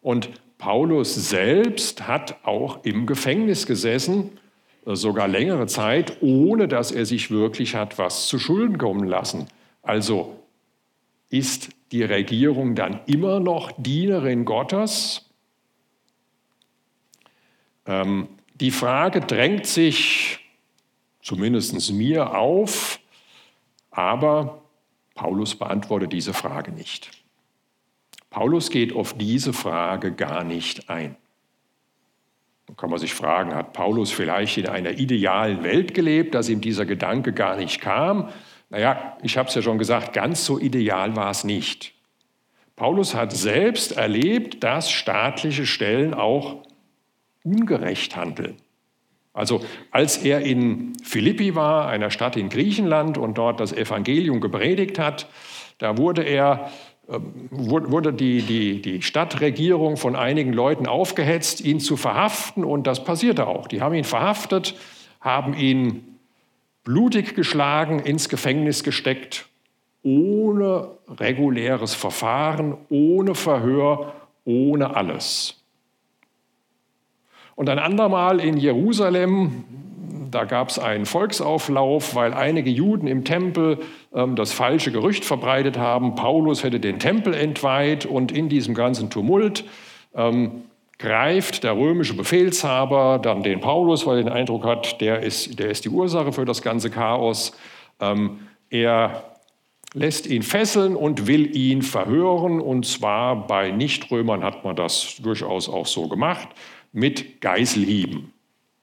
Und 0.00 0.30
Paulus 0.58 1.14
selbst 1.14 2.06
hat 2.06 2.36
auch 2.44 2.84
im 2.84 3.06
Gefängnis 3.06 3.66
gesessen, 3.66 4.38
sogar 4.84 5.28
längere 5.28 5.66
Zeit, 5.66 6.18
ohne 6.22 6.68
dass 6.68 6.92
er 6.92 7.04
sich 7.04 7.30
wirklich 7.30 7.74
hat 7.74 7.98
was 7.98 8.26
zu 8.26 8.38
Schulden 8.38 8.78
kommen 8.78 9.06
lassen. 9.06 9.48
Also 9.82 10.36
ist 11.30 11.70
die 11.92 12.02
Regierung 12.02 12.74
dann 12.74 13.00
immer 13.06 13.40
noch 13.40 13.72
Dienerin 13.76 14.44
Gottes? 14.44 15.28
Ähm, 17.86 18.28
die 18.54 18.70
Frage 18.70 19.20
drängt 19.20 19.66
sich 19.66 20.40
zumindest 21.22 21.92
mir 21.92 22.36
auf, 22.36 23.00
aber 23.90 24.62
Paulus 25.14 25.54
beantwortet 25.54 26.12
diese 26.12 26.32
Frage 26.32 26.72
nicht. 26.72 27.10
Paulus 28.30 28.70
geht 28.70 28.94
auf 28.94 29.14
diese 29.16 29.52
Frage 29.52 30.12
gar 30.12 30.44
nicht 30.44 30.90
ein. 30.90 31.16
Da 32.66 32.74
kann 32.74 32.90
man 32.90 32.98
sich 32.98 33.14
fragen, 33.14 33.54
hat 33.54 33.72
Paulus 33.72 34.12
vielleicht 34.12 34.58
in 34.58 34.68
einer 34.68 34.98
idealen 34.98 35.62
Welt 35.62 35.94
gelebt, 35.94 36.34
dass 36.34 36.50
ihm 36.50 36.60
dieser 36.60 36.84
Gedanke 36.84 37.32
gar 37.32 37.56
nicht 37.56 37.80
kam? 37.80 38.28
Naja, 38.70 39.16
ich 39.22 39.38
habe 39.38 39.48
es 39.48 39.54
ja 39.54 39.62
schon 39.62 39.78
gesagt, 39.78 40.12
ganz 40.12 40.44
so 40.44 40.58
ideal 40.58 41.16
war 41.16 41.30
es 41.30 41.44
nicht. 41.44 41.94
Paulus 42.76 43.14
hat 43.14 43.32
selbst 43.32 43.96
erlebt, 43.96 44.62
dass 44.62 44.90
staatliche 44.90 45.66
Stellen 45.66 46.14
auch 46.14 46.62
ungerecht 47.42 48.16
handeln. 48.16 48.56
Also 49.32 49.60
als 49.90 50.18
er 50.18 50.40
in 50.40 50.92
Philippi 51.02 51.54
war, 51.54 51.88
einer 51.88 52.10
Stadt 52.10 52.36
in 52.36 52.48
Griechenland, 52.48 53.18
und 53.18 53.38
dort 53.38 53.60
das 53.60 53.72
Evangelium 53.72 54.40
gepredigt 54.40 54.98
hat, 54.98 55.28
da 55.78 55.96
wurde 55.96 56.22
er 56.22 56.70
ähm, 57.08 57.48
wurde 57.50 58.12
die, 58.12 58.42
die, 58.42 58.82
die 58.82 59.00
Stadtregierung 59.00 59.96
von 59.96 60.14
einigen 60.14 60.52
Leuten 60.52 60.86
aufgehetzt, 60.86 61.60
ihn 61.62 61.80
zu 61.80 61.96
verhaften 61.96 62.64
und 62.64 62.86
das 62.86 63.02
passierte 63.02 63.46
auch. 63.46 63.66
Die 63.66 63.80
haben 63.80 63.94
ihn 63.94 64.04
verhaftet, 64.04 64.74
haben 65.20 65.54
ihn 65.54 66.07
blutig 66.88 67.34
geschlagen, 67.34 67.98
ins 67.98 68.30
Gefängnis 68.30 68.82
gesteckt, 68.82 69.46
ohne 70.02 70.88
reguläres 71.06 71.92
Verfahren, 71.92 72.78
ohne 72.88 73.34
Verhör, 73.34 74.14
ohne 74.46 74.96
alles. 74.96 75.62
Und 77.56 77.68
ein 77.68 77.78
andermal 77.78 78.40
in 78.40 78.56
Jerusalem, 78.56 79.64
da 80.30 80.44
gab 80.44 80.70
es 80.70 80.78
einen 80.78 81.04
Volksauflauf, 81.04 82.14
weil 82.14 82.32
einige 82.32 82.70
Juden 82.70 83.06
im 83.06 83.22
Tempel 83.22 83.80
ähm, 84.14 84.34
das 84.34 84.54
falsche 84.54 84.90
Gerücht 84.90 85.26
verbreitet 85.26 85.76
haben, 85.76 86.14
Paulus 86.14 86.64
hätte 86.64 86.80
den 86.80 86.98
Tempel 86.98 87.34
entweiht 87.34 88.06
und 88.06 88.32
in 88.32 88.48
diesem 88.48 88.72
ganzen 88.72 89.10
Tumult 89.10 89.66
ähm, 90.14 90.62
greift 90.98 91.62
der 91.62 91.76
römische 91.76 92.14
Befehlshaber 92.14 93.18
dann 93.18 93.42
den 93.42 93.60
Paulus, 93.60 94.04
weil 94.06 94.18
er 94.18 94.24
den 94.24 94.32
Eindruck 94.32 94.64
hat, 94.64 95.00
der 95.00 95.22
ist, 95.22 95.58
der 95.58 95.70
ist 95.70 95.84
die 95.84 95.90
Ursache 95.90 96.32
für 96.32 96.44
das 96.44 96.60
ganze 96.60 96.90
Chaos. 96.90 97.52
Ähm, 98.00 98.48
er 98.68 99.36
lässt 99.94 100.26
ihn 100.26 100.42
fesseln 100.42 100.96
und 100.96 101.26
will 101.26 101.56
ihn 101.56 101.82
verhören. 101.82 102.60
Und 102.60 102.84
zwar 102.84 103.46
bei 103.46 103.70
Nichtrömern 103.70 104.42
hat 104.42 104.64
man 104.64 104.76
das 104.76 105.16
durchaus 105.22 105.68
auch 105.68 105.86
so 105.86 106.08
gemacht, 106.08 106.48
mit 106.92 107.40
Geiselhieben. 107.40 108.32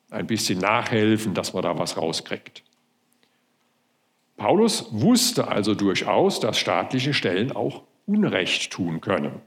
Ein 0.09 0.27
bisschen 0.27 0.59
nachhelfen, 0.59 1.33
dass 1.33 1.53
man 1.53 1.63
da 1.63 1.77
was 1.77 1.97
rauskriegt. 1.97 2.63
Paulus 4.37 4.87
wusste 4.91 5.47
also 5.47 5.75
durchaus, 5.75 6.39
dass 6.39 6.57
staatliche 6.57 7.13
Stellen 7.13 7.51
auch 7.51 7.83
Unrecht 8.05 8.71
tun 8.71 9.01
können. 9.01 9.41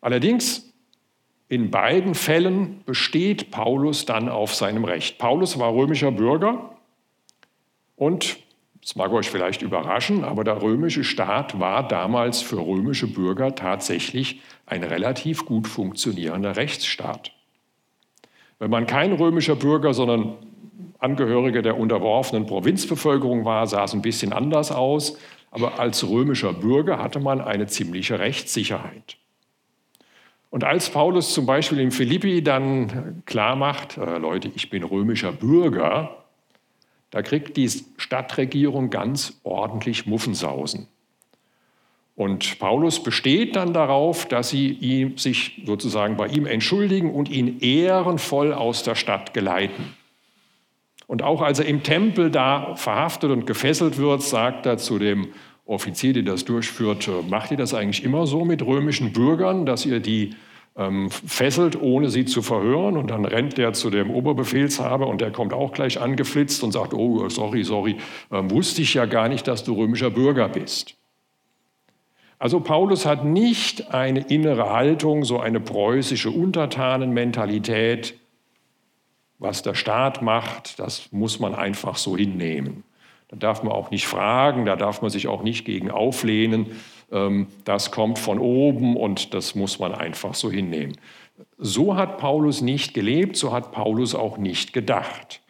Allerdings 0.00 0.69
in 1.50 1.72
beiden 1.72 2.14
Fällen 2.14 2.80
besteht 2.86 3.50
Paulus 3.50 4.06
dann 4.06 4.28
auf 4.28 4.54
seinem 4.54 4.84
Recht. 4.84 5.18
Paulus 5.18 5.58
war 5.58 5.74
römischer 5.74 6.12
Bürger 6.12 6.76
und, 7.96 8.38
das 8.80 8.94
mag 8.94 9.10
euch 9.12 9.28
vielleicht 9.28 9.60
überraschen, 9.60 10.22
aber 10.22 10.44
der 10.44 10.62
römische 10.62 11.02
Staat 11.02 11.58
war 11.58 11.86
damals 11.86 12.40
für 12.40 12.64
römische 12.64 13.08
Bürger 13.08 13.56
tatsächlich 13.56 14.40
ein 14.64 14.84
relativ 14.84 15.44
gut 15.44 15.66
funktionierender 15.66 16.54
Rechtsstaat. 16.56 17.32
Wenn 18.60 18.70
man 18.70 18.86
kein 18.86 19.12
römischer 19.12 19.56
Bürger, 19.56 19.92
sondern 19.92 20.36
Angehörige 21.00 21.62
der 21.62 21.78
unterworfenen 21.78 22.46
Provinzbevölkerung 22.46 23.44
war, 23.44 23.66
sah 23.66 23.84
es 23.84 23.92
ein 23.92 24.02
bisschen 24.02 24.32
anders 24.32 24.70
aus, 24.70 25.18
aber 25.50 25.80
als 25.80 26.08
römischer 26.08 26.52
Bürger 26.52 27.02
hatte 27.02 27.18
man 27.18 27.40
eine 27.40 27.66
ziemliche 27.66 28.20
Rechtssicherheit. 28.20 29.16
Und 30.50 30.64
als 30.64 30.90
Paulus 30.90 31.32
zum 31.32 31.46
Beispiel 31.46 31.78
in 31.78 31.92
Philippi 31.92 32.42
dann 32.42 33.22
klar 33.24 33.54
macht, 33.54 33.96
äh, 33.96 34.18
Leute, 34.18 34.50
ich 34.54 34.68
bin 34.68 34.82
römischer 34.82 35.32
Bürger, 35.32 36.16
da 37.10 37.22
kriegt 37.22 37.56
die 37.56 37.70
Stadtregierung 37.96 38.90
ganz 38.90 39.40
ordentlich 39.44 40.06
Muffensausen. 40.06 40.88
Und 42.16 42.58
Paulus 42.58 43.02
besteht 43.02 43.56
dann 43.56 43.72
darauf, 43.72 44.26
dass 44.26 44.50
sie 44.50 44.68
ihm, 44.68 45.16
sich 45.16 45.62
sozusagen 45.64 46.16
bei 46.16 46.26
ihm 46.26 46.46
entschuldigen 46.46 47.12
und 47.12 47.30
ihn 47.30 47.60
ehrenvoll 47.60 48.52
aus 48.52 48.82
der 48.82 48.94
Stadt 48.94 49.32
geleiten. 49.32 49.94
Und 51.06 51.22
auch 51.22 51.40
als 51.40 51.60
er 51.60 51.66
im 51.66 51.82
Tempel 51.82 52.30
da 52.30 52.76
verhaftet 52.76 53.30
und 53.30 53.46
gefesselt 53.46 53.98
wird, 53.98 54.22
sagt 54.22 54.66
er 54.66 54.78
zu 54.78 54.98
dem 54.98 55.28
Offizier, 55.70 56.12
der 56.12 56.24
das 56.24 56.44
durchführt, 56.44 57.08
äh, 57.08 57.22
macht 57.28 57.50
ihr 57.52 57.56
das 57.56 57.74
eigentlich 57.74 58.04
immer 58.04 58.26
so 58.26 58.44
mit 58.44 58.64
römischen 58.64 59.12
Bürgern, 59.12 59.66
dass 59.66 59.86
ihr 59.86 60.00
die 60.00 60.34
ähm, 60.76 61.10
fesselt, 61.10 61.80
ohne 61.80 62.10
sie 62.10 62.24
zu 62.24 62.42
verhören? 62.42 62.96
Und 62.96 63.10
dann 63.10 63.24
rennt 63.24 63.56
der 63.56 63.72
zu 63.72 63.88
dem 63.88 64.10
Oberbefehlshaber 64.10 65.06
und 65.06 65.20
der 65.20 65.30
kommt 65.30 65.52
auch 65.52 65.72
gleich 65.72 66.00
angeflitzt 66.00 66.62
und 66.64 66.72
sagt, 66.72 66.92
oh, 66.92 67.28
sorry, 67.28 67.62
sorry, 67.62 67.96
ähm, 68.32 68.50
wusste 68.50 68.82
ich 68.82 68.94
ja 68.94 69.06
gar 69.06 69.28
nicht, 69.28 69.46
dass 69.46 69.62
du 69.64 69.74
römischer 69.74 70.10
Bürger 70.10 70.48
bist. 70.48 70.96
Also 72.40 72.60
Paulus 72.60 73.04
hat 73.04 73.24
nicht 73.24 73.92
eine 73.92 74.20
innere 74.20 74.70
Haltung, 74.70 75.24
so 75.24 75.38
eine 75.38 75.60
preußische 75.60 76.30
Untertanenmentalität. 76.30 78.14
Was 79.38 79.62
der 79.62 79.74
Staat 79.74 80.20
macht, 80.20 80.78
das 80.78 81.12
muss 81.12 81.38
man 81.38 81.54
einfach 81.54 81.96
so 81.96 82.16
hinnehmen. 82.16 82.82
Da 83.30 83.36
darf 83.36 83.62
man 83.62 83.72
auch 83.72 83.90
nicht 83.90 84.06
fragen, 84.06 84.66
da 84.66 84.74
darf 84.74 85.02
man 85.02 85.10
sich 85.10 85.28
auch 85.28 85.42
nicht 85.42 85.64
gegen 85.64 85.90
auflehnen. 85.90 86.66
Ähm, 87.12 87.46
das 87.64 87.92
kommt 87.92 88.18
von 88.18 88.40
oben 88.40 88.96
und 88.96 89.34
das 89.34 89.54
muss 89.54 89.78
man 89.78 89.94
einfach 89.94 90.34
so 90.34 90.50
hinnehmen. 90.50 90.96
So 91.56 91.96
hat 91.96 92.18
Paulus 92.18 92.60
nicht 92.60 92.92
gelebt, 92.92 93.36
so 93.36 93.52
hat 93.52 93.70
Paulus 93.70 94.14
auch 94.14 94.36
nicht 94.36 94.72
gedacht. 94.72 95.40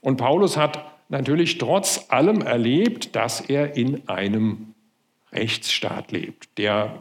Und 0.00 0.16
Paulus 0.16 0.56
hat 0.56 0.84
natürlich 1.08 1.58
trotz 1.58 2.06
allem 2.08 2.40
erlebt, 2.40 3.16
dass 3.16 3.40
er 3.40 3.76
in 3.76 4.08
einem 4.08 4.74
Rechtsstaat 5.32 6.12
lebt, 6.12 6.56
der 6.56 6.98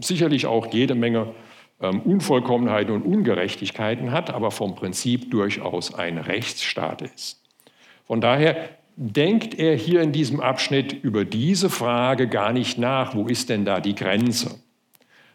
sicherlich 0.00 0.46
auch 0.46 0.72
jede 0.72 0.94
Menge 0.94 1.34
ähm, 1.80 2.00
Unvollkommenheiten 2.00 2.94
und 2.94 3.02
Ungerechtigkeiten 3.02 4.12
hat, 4.12 4.30
aber 4.30 4.50
vom 4.50 4.76
Prinzip 4.76 5.30
durchaus 5.30 5.92
ein 5.94 6.16
Rechtsstaat 6.16 7.02
ist. 7.02 7.42
Von 8.06 8.20
daher 8.20 8.70
denkt 8.96 9.58
er 9.58 9.76
hier 9.76 10.02
in 10.02 10.12
diesem 10.12 10.40
Abschnitt 10.40 10.92
über 10.92 11.24
diese 11.24 11.70
Frage 11.70 12.28
gar 12.28 12.52
nicht 12.52 12.78
nach, 12.78 13.14
wo 13.14 13.26
ist 13.26 13.48
denn 13.48 13.64
da 13.64 13.80
die 13.80 13.94
Grenze? 13.94 14.60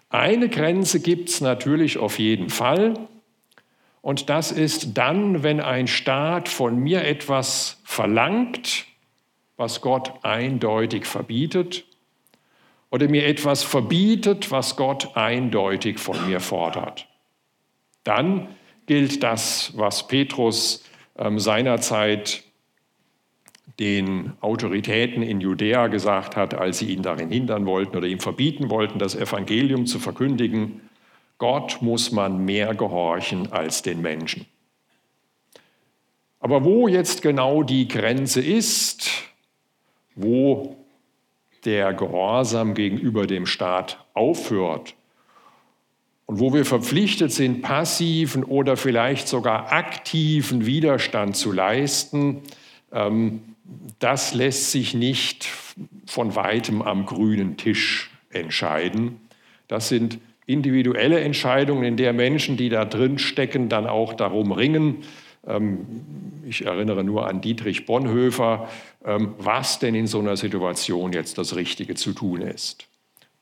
Eine 0.09 0.49
Grenze 0.49 0.99
gibt 0.99 1.29
es 1.29 1.41
natürlich 1.41 1.97
auf 1.97 2.19
jeden 2.19 2.49
Fall, 2.49 2.93
und 4.07 4.29
das 4.29 4.53
ist 4.53 4.97
dann, 4.97 5.43
wenn 5.43 5.59
ein 5.59 5.85
Staat 5.87 6.47
von 6.47 6.79
mir 6.79 7.03
etwas 7.03 7.81
verlangt, 7.83 8.85
was 9.57 9.81
Gott 9.81 10.23
eindeutig 10.23 11.05
verbietet, 11.05 11.83
oder 12.89 13.09
mir 13.09 13.25
etwas 13.25 13.63
verbietet, 13.63 14.49
was 14.49 14.77
Gott 14.77 15.17
eindeutig 15.17 15.99
von 15.99 16.25
mir 16.25 16.39
fordert. 16.39 17.05
Dann 18.05 18.47
gilt 18.85 19.23
das, 19.23 19.73
was 19.75 20.07
Petrus 20.07 20.85
ähm, 21.17 21.37
seinerzeit 21.37 22.43
den 23.79 24.33
Autoritäten 24.41 25.21
in 25.21 25.39
Judäa 25.39 25.87
gesagt 25.87 26.35
hat, 26.35 26.55
als 26.55 26.79
sie 26.79 26.91
ihn 26.91 27.03
darin 27.03 27.29
hindern 27.29 27.65
wollten 27.65 27.95
oder 27.95 28.07
ihm 28.07 28.19
verbieten 28.19 28.69
wollten, 28.69 28.97
das 28.97 29.15
Evangelium 29.15 29.85
zu 29.85 29.99
verkündigen. 29.99 30.81
Gott 31.37 31.79
muss 31.81 32.11
man 32.11 32.43
mehr 32.43 32.73
gehorchen 32.73 33.51
als 33.51 33.83
den 33.83 34.01
Menschen. 34.01 34.47
Aber 36.39 36.63
wo 36.63 36.87
jetzt 36.87 37.21
genau 37.21 37.61
die 37.61 37.87
Grenze 37.87 38.41
ist, 38.41 39.09
wo 40.15 40.75
der 41.65 41.93
Gehorsam 41.93 42.73
gegenüber 42.73 43.27
dem 43.27 43.45
Staat 43.45 44.03
aufhört 44.13 44.95
und 46.25 46.39
wo 46.39 46.53
wir 46.53 46.65
verpflichtet 46.65 47.31
sind, 47.31 47.61
passiven 47.61 48.43
oder 48.43 48.77
vielleicht 48.77 49.27
sogar 49.27 49.71
aktiven 49.71 50.65
Widerstand 50.65 51.35
zu 51.35 51.51
leisten, 51.51 52.41
ähm, 52.91 53.55
das 53.99 54.33
lässt 54.33 54.71
sich 54.71 54.93
nicht 54.93 55.47
von 56.05 56.35
weitem 56.35 56.81
am 56.81 57.05
grünen 57.05 57.57
Tisch 57.57 58.11
entscheiden. 58.29 59.21
Das 59.67 59.89
sind 59.89 60.19
individuelle 60.45 61.19
Entscheidungen, 61.19 61.83
in 61.83 61.97
der 61.97 62.13
Menschen, 62.13 62.57
die 62.57 62.69
da 62.69 62.85
drin 62.85 63.19
stecken, 63.19 63.69
dann 63.69 63.85
auch 63.85 64.13
darum 64.13 64.51
ringen. 64.51 65.03
Ähm, 65.45 65.85
ich 66.45 66.65
erinnere 66.65 67.03
nur 67.03 67.27
an 67.27 67.41
Dietrich 67.41 67.85
Bonhoeffer, 67.85 68.69
ähm, 69.05 69.35
was 69.37 69.79
denn 69.79 69.93
in 69.93 70.07
so 70.07 70.19
einer 70.19 70.37
Situation 70.37 71.11
jetzt 71.11 71.37
das 71.37 71.55
Richtige 71.55 71.95
zu 71.95 72.13
tun 72.13 72.41
ist. 72.41 72.87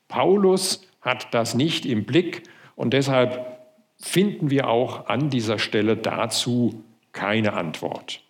Paulus 0.07 0.87
hat 1.01 1.33
das 1.33 1.53
nicht 1.53 1.85
im 1.85 2.05
Blick 2.05 2.43
und 2.75 2.93
deshalb 2.93 3.59
finden 3.97 4.49
wir 4.49 4.67
auch 4.67 5.07
an 5.07 5.29
dieser 5.29 5.59
Stelle 5.59 5.95
dazu 5.95 6.83
keine 7.11 7.53
Antwort. 7.53 8.24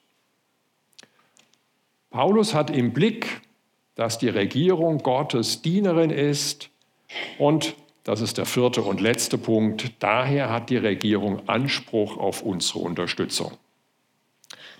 Paulus 2.15 2.53
hat 2.53 2.69
im 2.69 2.93
Blick, 2.93 3.41
dass 3.95 4.17
die 4.17 4.29
Regierung 4.29 4.99
Gottes 4.99 5.61
Dienerin 5.61 6.11
ist 6.11 6.69
und 7.39 7.75
das 8.05 8.21
ist 8.21 8.37
der 8.37 8.45
vierte 8.45 8.83
und 8.83 9.01
letzte 9.01 9.37
Punkt. 9.37 9.91
Daher 9.99 10.49
hat 10.49 10.69
die 10.69 10.77
Regierung 10.77 11.41
Anspruch 11.49 12.15
auf 12.15 12.41
unsere 12.41 12.79
Unterstützung. 12.79 13.51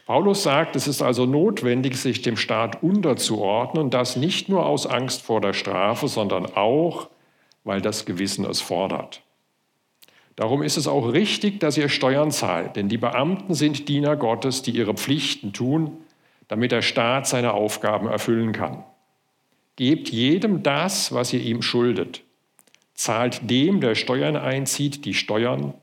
Paulus 0.05 0.43
sagt, 0.43 0.77
es 0.77 0.87
ist 0.87 1.01
also 1.01 1.25
notwendig, 1.25 1.97
sich 1.97 2.21
dem 2.21 2.37
Staat 2.37 2.81
unterzuordnen, 2.81 3.89
das 3.89 4.15
nicht 4.15 4.47
nur 4.47 4.65
aus 4.65 4.87
Angst 4.87 5.21
vor 5.21 5.41
der 5.41 5.51
Strafe, 5.51 6.07
sondern 6.07 6.45
auch, 6.45 7.09
weil 7.65 7.81
das 7.81 8.05
Gewissen 8.05 8.45
es 8.45 8.61
fordert. 8.61 9.23
Darum 10.37 10.63
ist 10.63 10.77
es 10.77 10.87
auch 10.87 11.11
richtig, 11.11 11.59
dass 11.59 11.77
ihr 11.77 11.89
Steuern 11.89 12.31
zahlt, 12.31 12.77
denn 12.77 12.87
die 12.87 12.97
Beamten 12.97 13.55
sind 13.55 13.89
Diener 13.89 14.15
Gottes, 14.15 14.61
die 14.61 14.71
ihre 14.71 14.93
Pflichten 14.93 15.51
tun, 15.51 15.97
damit 16.47 16.71
der 16.71 16.81
Staat 16.81 17.27
seine 17.27 17.53
Aufgaben 17.53 18.07
erfüllen 18.07 18.51
kann. 18.51 18.83
Gebt 19.75 20.09
jedem 20.09 20.63
das, 20.63 21.13
was 21.13 21.33
ihr 21.33 21.41
ihm 21.41 21.61
schuldet 21.61 22.21
zahlt 22.95 23.49
dem, 23.49 23.81
der 23.81 23.93
Steuern 23.93 24.35
einzieht, 24.37 25.05
die 25.05 25.13
Steuern, 25.13 25.75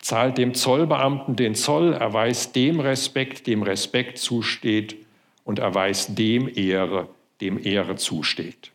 zahlt 0.00 0.38
dem 0.38 0.54
Zollbeamten 0.54 1.36
den 1.36 1.54
Zoll, 1.54 1.92
erweist 1.92 2.56
dem 2.56 2.80
Respekt, 2.80 3.46
dem 3.46 3.62
Respekt 3.62 4.18
zusteht 4.18 4.96
und 5.44 5.60
erweist 5.60 6.18
dem 6.18 6.50
Ehre, 6.52 7.08
dem 7.40 7.64
Ehre 7.64 7.96
zusteht. 7.96 8.72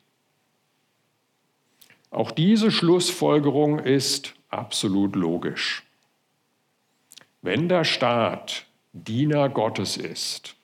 Auch 2.11 2.31
diese 2.31 2.71
Schlussfolgerung 2.71 3.79
ist 3.79 4.35
absolut 4.49 5.15
logisch. 5.15 5.83
Wenn 7.41 7.67
der 7.67 7.83
Staat 7.83 8.65
Diener 8.93 9.49
Gottes 9.49 9.97
ist, 9.97 10.55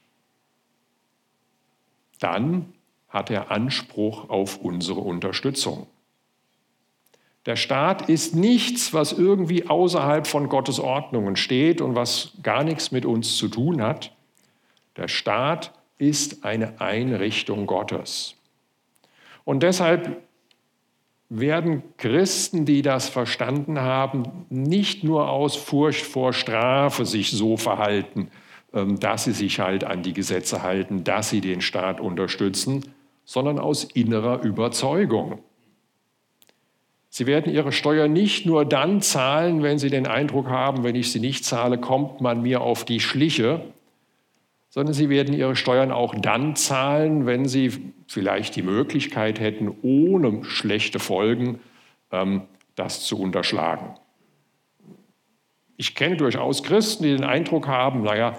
dann 2.23 2.73
hat 3.09 3.29
er 3.29 3.51
Anspruch 3.51 4.29
auf 4.29 4.57
unsere 4.57 4.99
Unterstützung. 4.99 5.87
Der 7.45 7.57
Staat 7.57 8.09
ist 8.09 8.35
nichts, 8.35 8.93
was 8.93 9.11
irgendwie 9.11 9.67
außerhalb 9.67 10.25
von 10.25 10.47
Gottes 10.47 10.79
Ordnungen 10.79 11.35
steht 11.35 11.81
und 11.81 11.95
was 11.95 12.33
gar 12.41 12.63
nichts 12.63 12.91
mit 12.91 13.05
uns 13.05 13.37
zu 13.37 13.49
tun 13.49 13.81
hat. 13.81 14.15
Der 14.95 15.09
Staat 15.09 15.73
ist 15.97 16.45
eine 16.45 16.79
Einrichtung 16.79 17.67
Gottes. 17.67 18.35
Und 19.43 19.61
deshalb 19.63 20.21
werden 21.29 21.83
Christen, 21.97 22.65
die 22.65 22.81
das 22.81 23.09
verstanden 23.09 23.79
haben, 23.79 24.45
nicht 24.49 25.03
nur 25.03 25.29
aus 25.29 25.55
Furcht 25.55 26.05
vor 26.05 26.31
Strafe 26.31 27.05
sich 27.05 27.31
so 27.31 27.57
verhalten, 27.57 28.29
dass 28.73 29.25
sie 29.25 29.33
sich 29.33 29.59
halt 29.59 29.83
an 29.83 30.01
die 30.01 30.13
Gesetze 30.13 30.63
halten, 30.63 31.03
dass 31.03 31.29
sie 31.29 31.41
den 31.41 31.61
Staat 31.61 32.01
unterstützen, 32.01 32.83
sondern 33.23 33.59
aus 33.59 33.83
innerer 33.83 34.43
Überzeugung. 34.43 35.39
Sie 37.15 37.27
werden 37.27 37.53
Ihre 37.53 37.71
Steuer 37.71 38.07
nicht 38.07 38.47
nur 38.47 38.65
dann 38.65 38.99
zahlen, 38.99 39.61
wenn 39.61 39.77
Sie 39.77 39.91
den 39.91 40.07
Eindruck 40.07 40.47
haben, 40.47 40.83
wenn 40.83 40.95
ich 40.95 41.11
sie 41.11 41.19
nicht 41.19 41.45
zahle, 41.45 41.77
kommt 41.77 42.21
man 42.21 42.41
mir 42.41 42.61
auf 42.61 42.85
die 42.85 42.99
Schliche, 42.99 43.61
sondern 44.69 44.95
Sie 44.95 45.09
werden 45.09 45.35
Ihre 45.35 45.55
Steuern 45.55 45.91
auch 45.91 46.15
dann 46.15 46.55
zahlen, 46.55 47.27
wenn 47.27 47.45
Sie 47.45 47.71
vielleicht 48.07 48.55
die 48.55 48.63
Möglichkeit 48.63 49.39
hätten, 49.39 49.71
ohne 49.83 50.43
schlechte 50.45 50.97
Folgen 50.97 51.59
ähm, 52.11 52.41
das 52.73 53.03
zu 53.03 53.19
unterschlagen. 53.19 53.93
Ich 55.77 55.93
kenne 55.93 56.17
durchaus 56.17 56.63
Christen, 56.63 57.03
die 57.03 57.11
den 57.11 57.25
Eindruck 57.25 57.67
haben, 57.67 58.01
naja, 58.01 58.37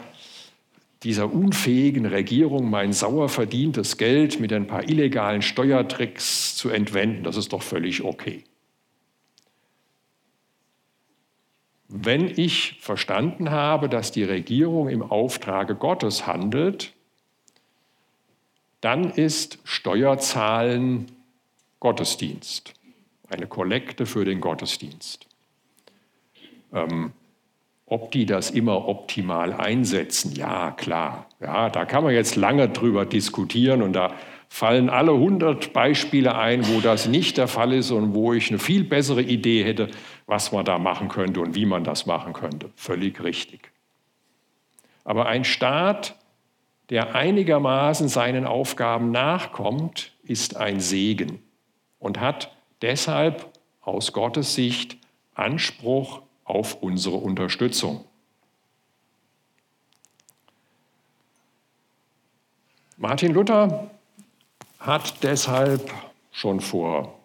dieser 1.04 1.32
unfähigen 1.32 2.06
Regierung 2.06 2.70
mein 2.70 2.92
sauer 2.92 3.28
verdientes 3.28 3.98
Geld 3.98 4.40
mit 4.40 4.52
ein 4.52 4.66
paar 4.66 4.88
illegalen 4.88 5.42
Steuertricks 5.42 6.56
zu 6.56 6.70
entwenden, 6.70 7.24
das 7.24 7.36
ist 7.36 7.52
doch 7.52 7.62
völlig 7.62 8.02
okay. 8.02 8.42
Wenn 11.88 12.26
ich 12.26 12.78
verstanden 12.80 13.50
habe, 13.50 13.88
dass 13.88 14.10
die 14.10 14.24
Regierung 14.24 14.88
im 14.88 15.02
Auftrage 15.02 15.76
Gottes 15.76 16.26
handelt, 16.26 16.92
dann 18.80 19.10
ist 19.10 19.58
Steuerzahlen 19.64 21.06
Gottesdienst, 21.80 22.72
eine 23.28 23.46
Kollekte 23.46 24.06
für 24.06 24.24
den 24.24 24.40
Gottesdienst. 24.40 25.26
Ähm, 26.72 27.12
ob 27.86 28.10
die 28.12 28.26
das 28.26 28.50
immer 28.50 28.88
optimal 28.88 29.52
einsetzen, 29.52 30.34
ja 30.34 30.70
klar. 30.70 31.26
Ja, 31.40 31.68
da 31.68 31.84
kann 31.84 32.02
man 32.04 32.14
jetzt 32.14 32.36
lange 32.36 32.68
drüber 32.68 33.04
diskutieren 33.04 33.82
und 33.82 33.92
da 33.92 34.14
fallen 34.48 34.88
alle 34.88 35.12
100 35.12 35.72
Beispiele 35.72 36.36
ein, 36.36 36.66
wo 36.68 36.80
das 36.80 37.08
nicht 37.08 37.36
der 37.36 37.48
Fall 37.48 37.72
ist 37.72 37.90
und 37.90 38.14
wo 38.14 38.32
ich 38.32 38.50
eine 38.50 38.58
viel 38.58 38.84
bessere 38.84 39.22
Idee 39.22 39.64
hätte, 39.64 39.88
was 40.26 40.52
man 40.52 40.64
da 40.64 40.78
machen 40.78 41.08
könnte 41.08 41.40
und 41.40 41.54
wie 41.54 41.66
man 41.66 41.84
das 41.84 42.06
machen 42.06 42.32
könnte. 42.32 42.70
Völlig 42.76 43.22
richtig. 43.22 43.72
Aber 45.02 45.26
ein 45.26 45.44
Staat, 45.44 46.16
der 46.88 47.14
einigermaßen 47.14 48.08
seinen 48.08 48.46
Aufgaben 48.46 49.10
nachkommt, 49.10 50.12
ist 50.22 50.56
ein 50.56 50.80
Segen 50.80 51.42
und 51.98 52.20
hat 52.20 52.54
deshalb 52.80 53.50
aus 53.80 54.12
Gottes 54.12 54.54
Sicht 54.54 54.96
Anspruch 55.34 56.22
auf 56.44 56.82
unsere 56.82 57.16
Unterstützung. 57.16 58.04
Martin 62.96 63.32
Luther 63.32 63.90
hat 64.78 65.22
deshalb 65.22 65.90
schon 66.30 66.60
vor 66.60 67.18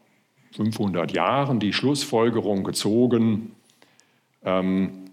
500 0.56 1.12
Jahren 1.12 1.60
die 1.60 1.74
Schlussfolgerung 1.74 2.64
gezogen, 2.64 3.56
ähm, 4.44 5.12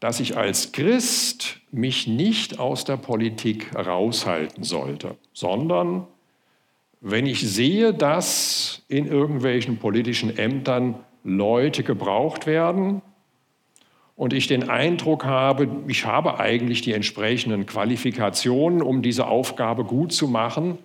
dass 0.00 0.20
ich 0.20 0.36
als 0.36 0.72
Christ 0.72 1.60
mich 1.72 2.06
nicht 2.06 2.58
aus 2.58 2.84
der 2.84 2.96
Politik 2.96 3.74
raushalten 3.74 4.62
sollte, 4.62 5.16
sondern 5.32 6.06
wenn 7.00 7.26
ich 7.26 7.40
sehe, 7.40 7.94
dass 7.94 8.82
in 8.88 9.06
irgendwelchen 9.06 9.78
politischen 9.78 10.36
Ämtern 10.36 10.96
Leute 11.26 11.82
gebraucht 11.82 12.46
werden 12.46 13.02
und 14.14 14.32
ich 14.32 14.46
den 14.46 14.70
Eindruck 14.70 15.24
habe, 15.24 15.68
ich 15.88 16.06
habe 16.06 16.38
eigentlich 16.38 16.82
die 16.82 16.92
entsprechenden 16.92 17.66
Qualifikationen, 17.66 18.80
um 18.80 19.02
diese 19.02 19.26
Aufgabe 19.26 19.84
gut 19.84 20.12
zu 20.12 20.28
machen, 20.28 20.78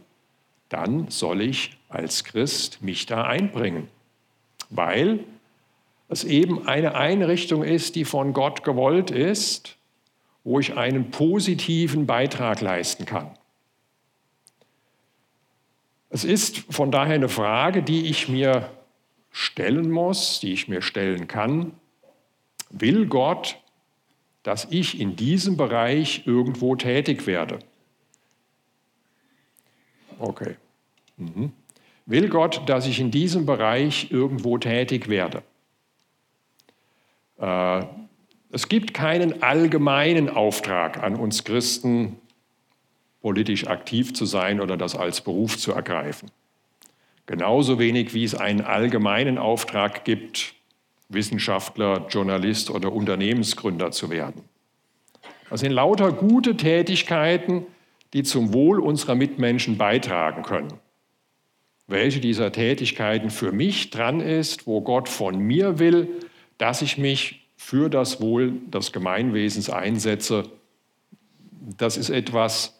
dann 0.70 1.10
soll 1.10 1.42
ich 1.42 1.78
als 1.90 2.24
Christ 2.24 2.82
mich 2.82 3.06
da 3.06 3.24
einbringen, 3.24 3.88
weil 4.70 5.20
es 6.10 6.24
eben 6.24 6.68
eine 6.68 6.96
Einrichtung 6.96 7.64
ist, 7.64 7.96
die 7.96 8.04
von 8.04 8.34
Gott 8.34 8.64
gewollt 8.64 9.12
ist, 9.12 9.78
wo 10.44 10.60
ich 10.60 10.76
einen 10.76 11.12
positiven 11.12 12.08
Beitrag 12.08 12.62
leisten 12.62 13.06
kann. 13.06 13.30
Es 16.10 16.24
ist 16.26 16.58
von 16.70 16.92
daher 16.92 17.16
eine 17.16 17.30
Frage, 17.30 17.84
die 17.84 18.08
ich 18.08 18.28
mir 18.28 18.70
stellen 19.32 19.90
muss, 19.90 20.40
die 20.40 20.54
ich 20.54 20.68
mir 20.68 20.82
stellen 20.82 21.28
kann. 21.28 21.74
Will 22.70 23.06
Gott, 23.06 23.58
dass 24.44 24.68
ich 24.70 25.00
in 25.00 25.16
diesem 25.16 25.58
Bereich 25.58 26.24
irgendwo 26.26 26.76
tätig 26.76 27.28
werde? 27.28 27.60
Okay. 30.20 30.56
Mhm. 31.18 31.52
Will 32.06 32.30
Gott, 32.30 32.68
dass 32.68 32.88
ich 32.88 33.00
in 33.00 33.12
diesem 33.12 33.46
Bereich 33.46 34.12
irgendwo 34.12 34.58
tätig 34.58 35.08
werde? 35.08 35.44
Äh, 37.40 37.86
es 38.52 38.68
gibt 38.68 38.94
keinen 38.94 39.42
allgemeinen 39.44 40.30
Auftrag 40.30 41.02
an 41.02 41.16
uns 41.16 41.44
Christen, 41.44 42.18
politisch 43.22 43.68
aktiv 43.68 44.14
zu 44.14 44.26
sein 44.26 44.60
oder 44.60 44.78
das 44.78 44.96
als 44.96 45.22
Beruf 45.22 45.58
zu 45.58 45.72
ergreifen. 45.72 46.30
Genauso 47.32 47.80
wenig 47.80 48.14
wie 48.14 48.26
es 48.26 48.36
einen 48.36 48.60
allgemeinen 48.60 49.38
Auftrag 49.38 50.04
gibt, 50.04 50.54
Wissenschaftler, 51.08 52.06
Journalist 52.10 52.70
oder 52.70 52.92
Unternehmensgründer 52.92 53.92
zu 53.92 54.10
werden. 54.10 54.44
Das 55.50 55.62
sind 55.62 55.72
lauter 55.72 56.12
gute 56.12 56.58
Tätigkeiten, 56.58 57.66
die 58.12 58.24
zum 58.24 58.52
Wohl 58.52 58.82
unserer 58.82 59.16
Mitmenschen 59.16 59.78
beitragen 59.78 60.44
können. 60.44 60.74
Welche 61.88 62.20
dieser 62.20 62.52
Tätigkeiten 62.52 63.30
für 63.30 63.54
mich 63.54 63.92
dran 63.92 64.20
ist, 64.20 64.68
wo 64.68 64.82
Gott 64.82 65.08
von 65.08 65.40
mir 65.40 65.80
will, 65.80 66.10
dass 66.58 66.82
ich 66.82 66.98
mich 66.98 67.48
für 67.56 67.90
das 67.90 68.20
Wohl 68.20 68.60
des 68.68 68.92
Gemeinwesens 68.92 69.70
einsetze, 69.70 70.50
das 71.78 71.96
ist 71.96 72.10
etwas, 72.10 72.78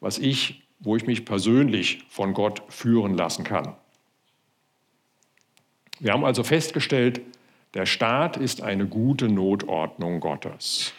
was 0.00 0.18
ich, 0.18 0.67
wo 0.80 0.96
ich 0.96 1.06
mich 1.06 1.24
persönlich 1.24 2.04
von 2.08 2.34
Gott 2.34 2.62
führen 2.68 3.14
lassen 3.14 3.44
kann. 3.44 3.74
Wir 6.00 6.12
haben 6.12 6.24
also 6.24 6.44
festgestellt, 6.44 7.20
der 7.74 7.86
Staat 7.86 8.36
ist 8.36 8.62
eine 8.62 8.86
gute 8.86 9.28
Notordnung 9.28 10.20
Gottes. 10.20 10.92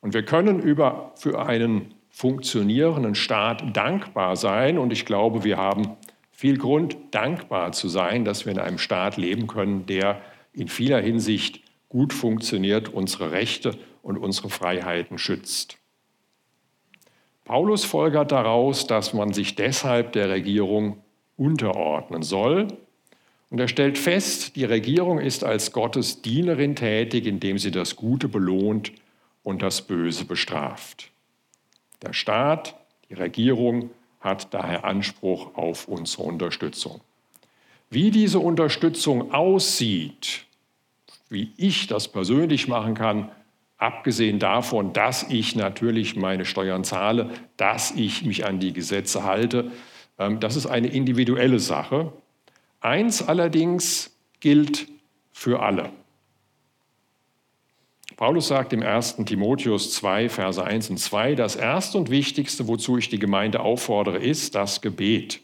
Und 0.00 0.12
wir 0.12 0.24
können 0.24 0.60
über, 0.60 1.12
für 1.16 1.46
einen 1.46 1.94
funktionierenden 2.10 3.14
Staat 3.14 3.76
dankbar 3.76 4.36
sein. 4.36 4.78
Und 4.78 4.92
ich 4.92 5.06
glaube, 5.06 5.44
wir 5.44 5.56
haben 5.56 5.96
viel 6.30 6.58
Grund, 6.58 6.96
dankbar 7.12 7.72
zu 7.72 7.88
sein, 7.88 8.24
dass 8.24 8.44
wir 8.44 8.52
in 8.52 8.58
einem 8.58 8.78
Staat 8.78 9.16
leben 9.16 9.46
können, 9.46 9.86
der 9.86 10.20
in 10.52 10.68
vieler 10.68 11.00
Hinsicht 11.00 11.62
gut 11.88 12.12
funktioniert, 12.12 12.88
unsere 12.88 13.32
Rechte 13.32 13.76
und 14.02 14.18
unsere 14.18 14.50
Freiheiten 14.50 15.16
schützt. 15.16 15.78
Paulus 17.44 17.84
folgert 17.84 18.32
daraus, 18.32 18.86
dass 18.86 19.12
man 19.12 19.32
sich 19.32 19.54
deshalb 19.54 20.12
der 20.12 20.30
Regierung 20.30 20.98
unterordnen 21.36 22.22
soll. 22.22 22.68
Und 23.50 23.60
er 23.60 23.68
stellt 23.68 23.98
fest, 23.98 24.56
die 24.56 24.64
Regierung 24.64 25.18
ist 25.20 25.44
als 25.44 25.72
Gottes 25.72 26.22
Dienerin 26.22 26.74
tätig, 26.74 27.26
indem 27.26 27.58
sie 27.58 27.70
das 27.70 27.96
Gute 27.96 28.28
belohnt 28.28 28.92
und 29.42 29.62
das 29.62 29.82
Böse 29.82 30.24
bestraft. 30.24 31.10
Der 32.02 32.12
Staat, 32.14 32.74
die 33.08 33.14
Regierung 33.14 33.90
hat 34.20 34.52
daher 34.54 34.84
Anspruch 34.84 35.54
auf 35.54 35.86
unsere 35.86 36.22
Unterstützung. 36.24 37.00
Wie 37.90 38.10
diese 38.10 38.40
Unterstützung 38.40 39.32
aussieht, 39.32 40.46
wie 41.28 41.52
ich 41.56 41.86
das 41.86 42.08
persönlich 42.08 42.66
machen 42.66 42.94
kann, 42.94 43.30
abgesehen 43.78 44.38
davon, 44.38 44.92
dass 44.92 45.24
ich 45.24 45.56
natürlich 45.56 46.16
meine 46.16 46.44
Steuern 46.44 46.84
zahle, 46.84 47.30
dass 47.56 47.90
ich 47.90 48.24
mich 48.24 48.46
an 48.46 48.60
die 48.60 48.72
Gesetze 48.72 49.24
halte, 49.24 49.70
ähm, 50.18 50.40
das 50.40 50.56
ist 50.56 50.66
eine 50.66 50.88
individuelle 50.88 51.58
Sache. 51.58 52.12
Eins 52.80 53.26
allerdings 53.26 54.16
gilt 54.40 54.88
für 55.32 55.60
alle. 55.62 55.90
Paulus 58.16 58.46
sagt 58.48 58.72
im 58.72 58.82
1. 58.82 59.16
Timotheus 59.26 59.92
2, 59.94 60.28
Verse 60.28 60.62
1 60.62 60.90
und 60.90 60.98
2, 60.98 61.34
das 61.34 61.56
Erste 61.56 61.98
und 61.98 62.10
Wichtigste, 62.10 62.68
wozu 62.68 62.96
ich 62.96 63.08
die 63.08 63.18
Gemeinde 63.18 63.60
auffordere, 63.60 64.18
ist 64.18 64.54
das 64.54 64.80
Gebet. 64.80 65.40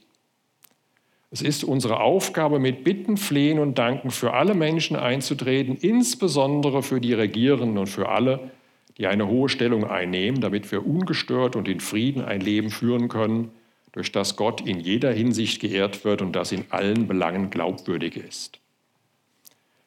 Es 1.33 1.43
ist 1.43 1.63
unsere 1.63 2.01
Aufgabe, 2.01 2.59
mit 2.59 2.83
Bitten, 2.83 3.17
Flehen 3.17 3.61
und 3.61 3.79
Danken 3.79 4.11
für 4.11 4.33
alle 4.33 4.55
Menschen 4.55 4.97
einzutreten, 4.97 5.77
insbesondere 5.77 6.83
für 6.83 7.01
die 7.01 7.15
Regierenden 7.15 7.79
und 7.79 7.87
für 7.87 8.09
alle, 8.09 8.51
die 8.99 9.07
eine 9.07 9.29
hohe 9.29 9.49
Stellung 9.49 9.89
einnehmen, 9.89 10.41
damit 10.41 10.71
wir 10.73 10.85
ungestört 10.85 11.55
und 11.55 11.69
in 11.69 11.81
Frieden 11.81 12.25
ein 12.25 12.41
Leben 12.41 12.71
führen 12.71 13.09
können, 13.09 13.53
durch 13.93 14.11
das 14.13 14.37
Gott 14.37 14.61
in 14.61 14.81
jeder 14.81 15.13
Hinsicht 15.13 15.61
geehrt 15.61 16.05
wird 16.05 16.21
und 16.21 16.35
das 16.35 16.53
in 16.53 16.65
allen 16.71 17.07
Belangen 17.07 17.51
glaubwürdig 17.51 18.17
ist. 18.17 18.59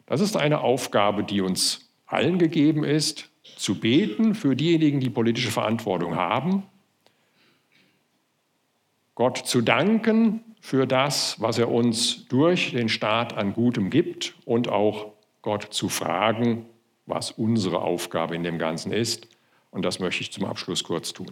Das 0.05 0.21
ist 0.21 0.37
eine 0.37 0.61
Aufgabe, 0.61 1.23
die 1.23 1.41
uns 1.41 1.89
allen 2.05 2.37
gegeben 2.37 2.83
ist, 2.83 3.29
zu 3.57 3.79
beten 3.79 4.35
für 4.35 4.55
diejenigen, 4.55 4.99
die 4.99 5.09
politische 5.09 5.51
Verantwortung 5.51 6.15
haben, 6.15 6.63
Gott 9.15 9.37
zu 9.37 9.61
danken 9.61 10.43
für 10.59 10.87
das, 10.87 11.39
was 11.39 11.57
er 11.57 11.69
uns 11.69 12.25
durch 12.27 12.71
den 12.71 12.89
Staat 12.89 13.33
an 13.33 13.53
Gutem 13.53 13.89
gibt 13.89 14.33
und 14.45 14.69
auch 14.69 15.11
Gott 15.41 15.67
zu 15.71 15.89
fragen, 15.89 16.65
was 17.05 17.31
unsere 17.31 17.81
Aufgabe 17.81 18.35
in 18.35 18.43
dem 18.43 18.57
Ganzen 18.57 18.91
ist. 18.91 19.27
Und 19.71 19.83
das 19.83 19.99
möchte 19.99 20.21
ich 20.21 20.31
zum 20.31 20.45
Abschluss 20.45 20.83
kurz 20.83 21.13
tun. 21.13 21.31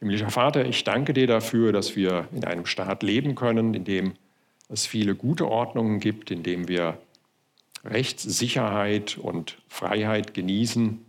Himmlischer 0.00 0.30
Vater, 0.30 0.66
ich 0.66 0.84
danke 0.84 1.12
dir 1.12 1.26
dafür, 1.26 1.72
dass 1.72 1.96
wir 1.96 2.28
in 2.32 2.44
einem 2.44 2.66
Staat 2.66 3.02
leben 3.02 3.34
können, 3.34 3.74
in 3.74 3.84
dem 3.84 4.14
es 4.68 4.86
viele 4.86 5.14
gute 5.14 5.48
Ordnungen 5.48 6.00
gibt, 6.00 6.30
in 6.30 6.42
dem 6.42 6.68
wir 6.68 6.98
Rechtssicherheit 7.84 9.16
und 9.16 9.58
Freiheit 9.68 10.34
genießen. 10.34 11.05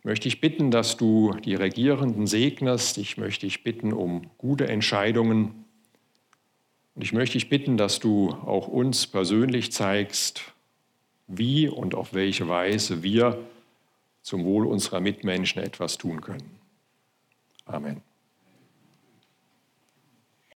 Ich 0.00 0.04
möchte 0.06 0.30
dich 0.30 0.40
bitten, 0.40 0.70
dass 0.70 0.96
du 0.96 1.34
die 1.44 1.54
Regierenden 1.54 2.26
segnest. 2.26 2.96
Ich 2.96 3.18
möchte 3.18 3.44
dich 3.44 3.62
bitten 3.62 3.92
um 3.92 4.30
gute 4.38 4.66
Entscheidungen. 4.66 5.66
Und 6.94 7.02
ich 7.02 7.12
möchte 7.12 7.34
dich 7.34 7.50
bitten, 7.50 7.76
dass 7.76 8.00
du 8.00 8.30
auch 8.30 8.66
uns 8.66 9.06
persönlich 9.06 9.72
zeigst, 9.72 10.54
wie 11.26 11.68
und 11.68 11.94
auf 11.94 12.14
welche 12.14 12.48
Weise 12.48 13.02
wir 13.02 13.44
zum 14.22 14.44
Wohl 14.44 14.66
unserer 14.66 15.00
Mitmenschen 15.00 15.62
etwas 15.62 15.98
tun 15.98 16.22
können. 16.22 16.58
Amen. 17.66 18.00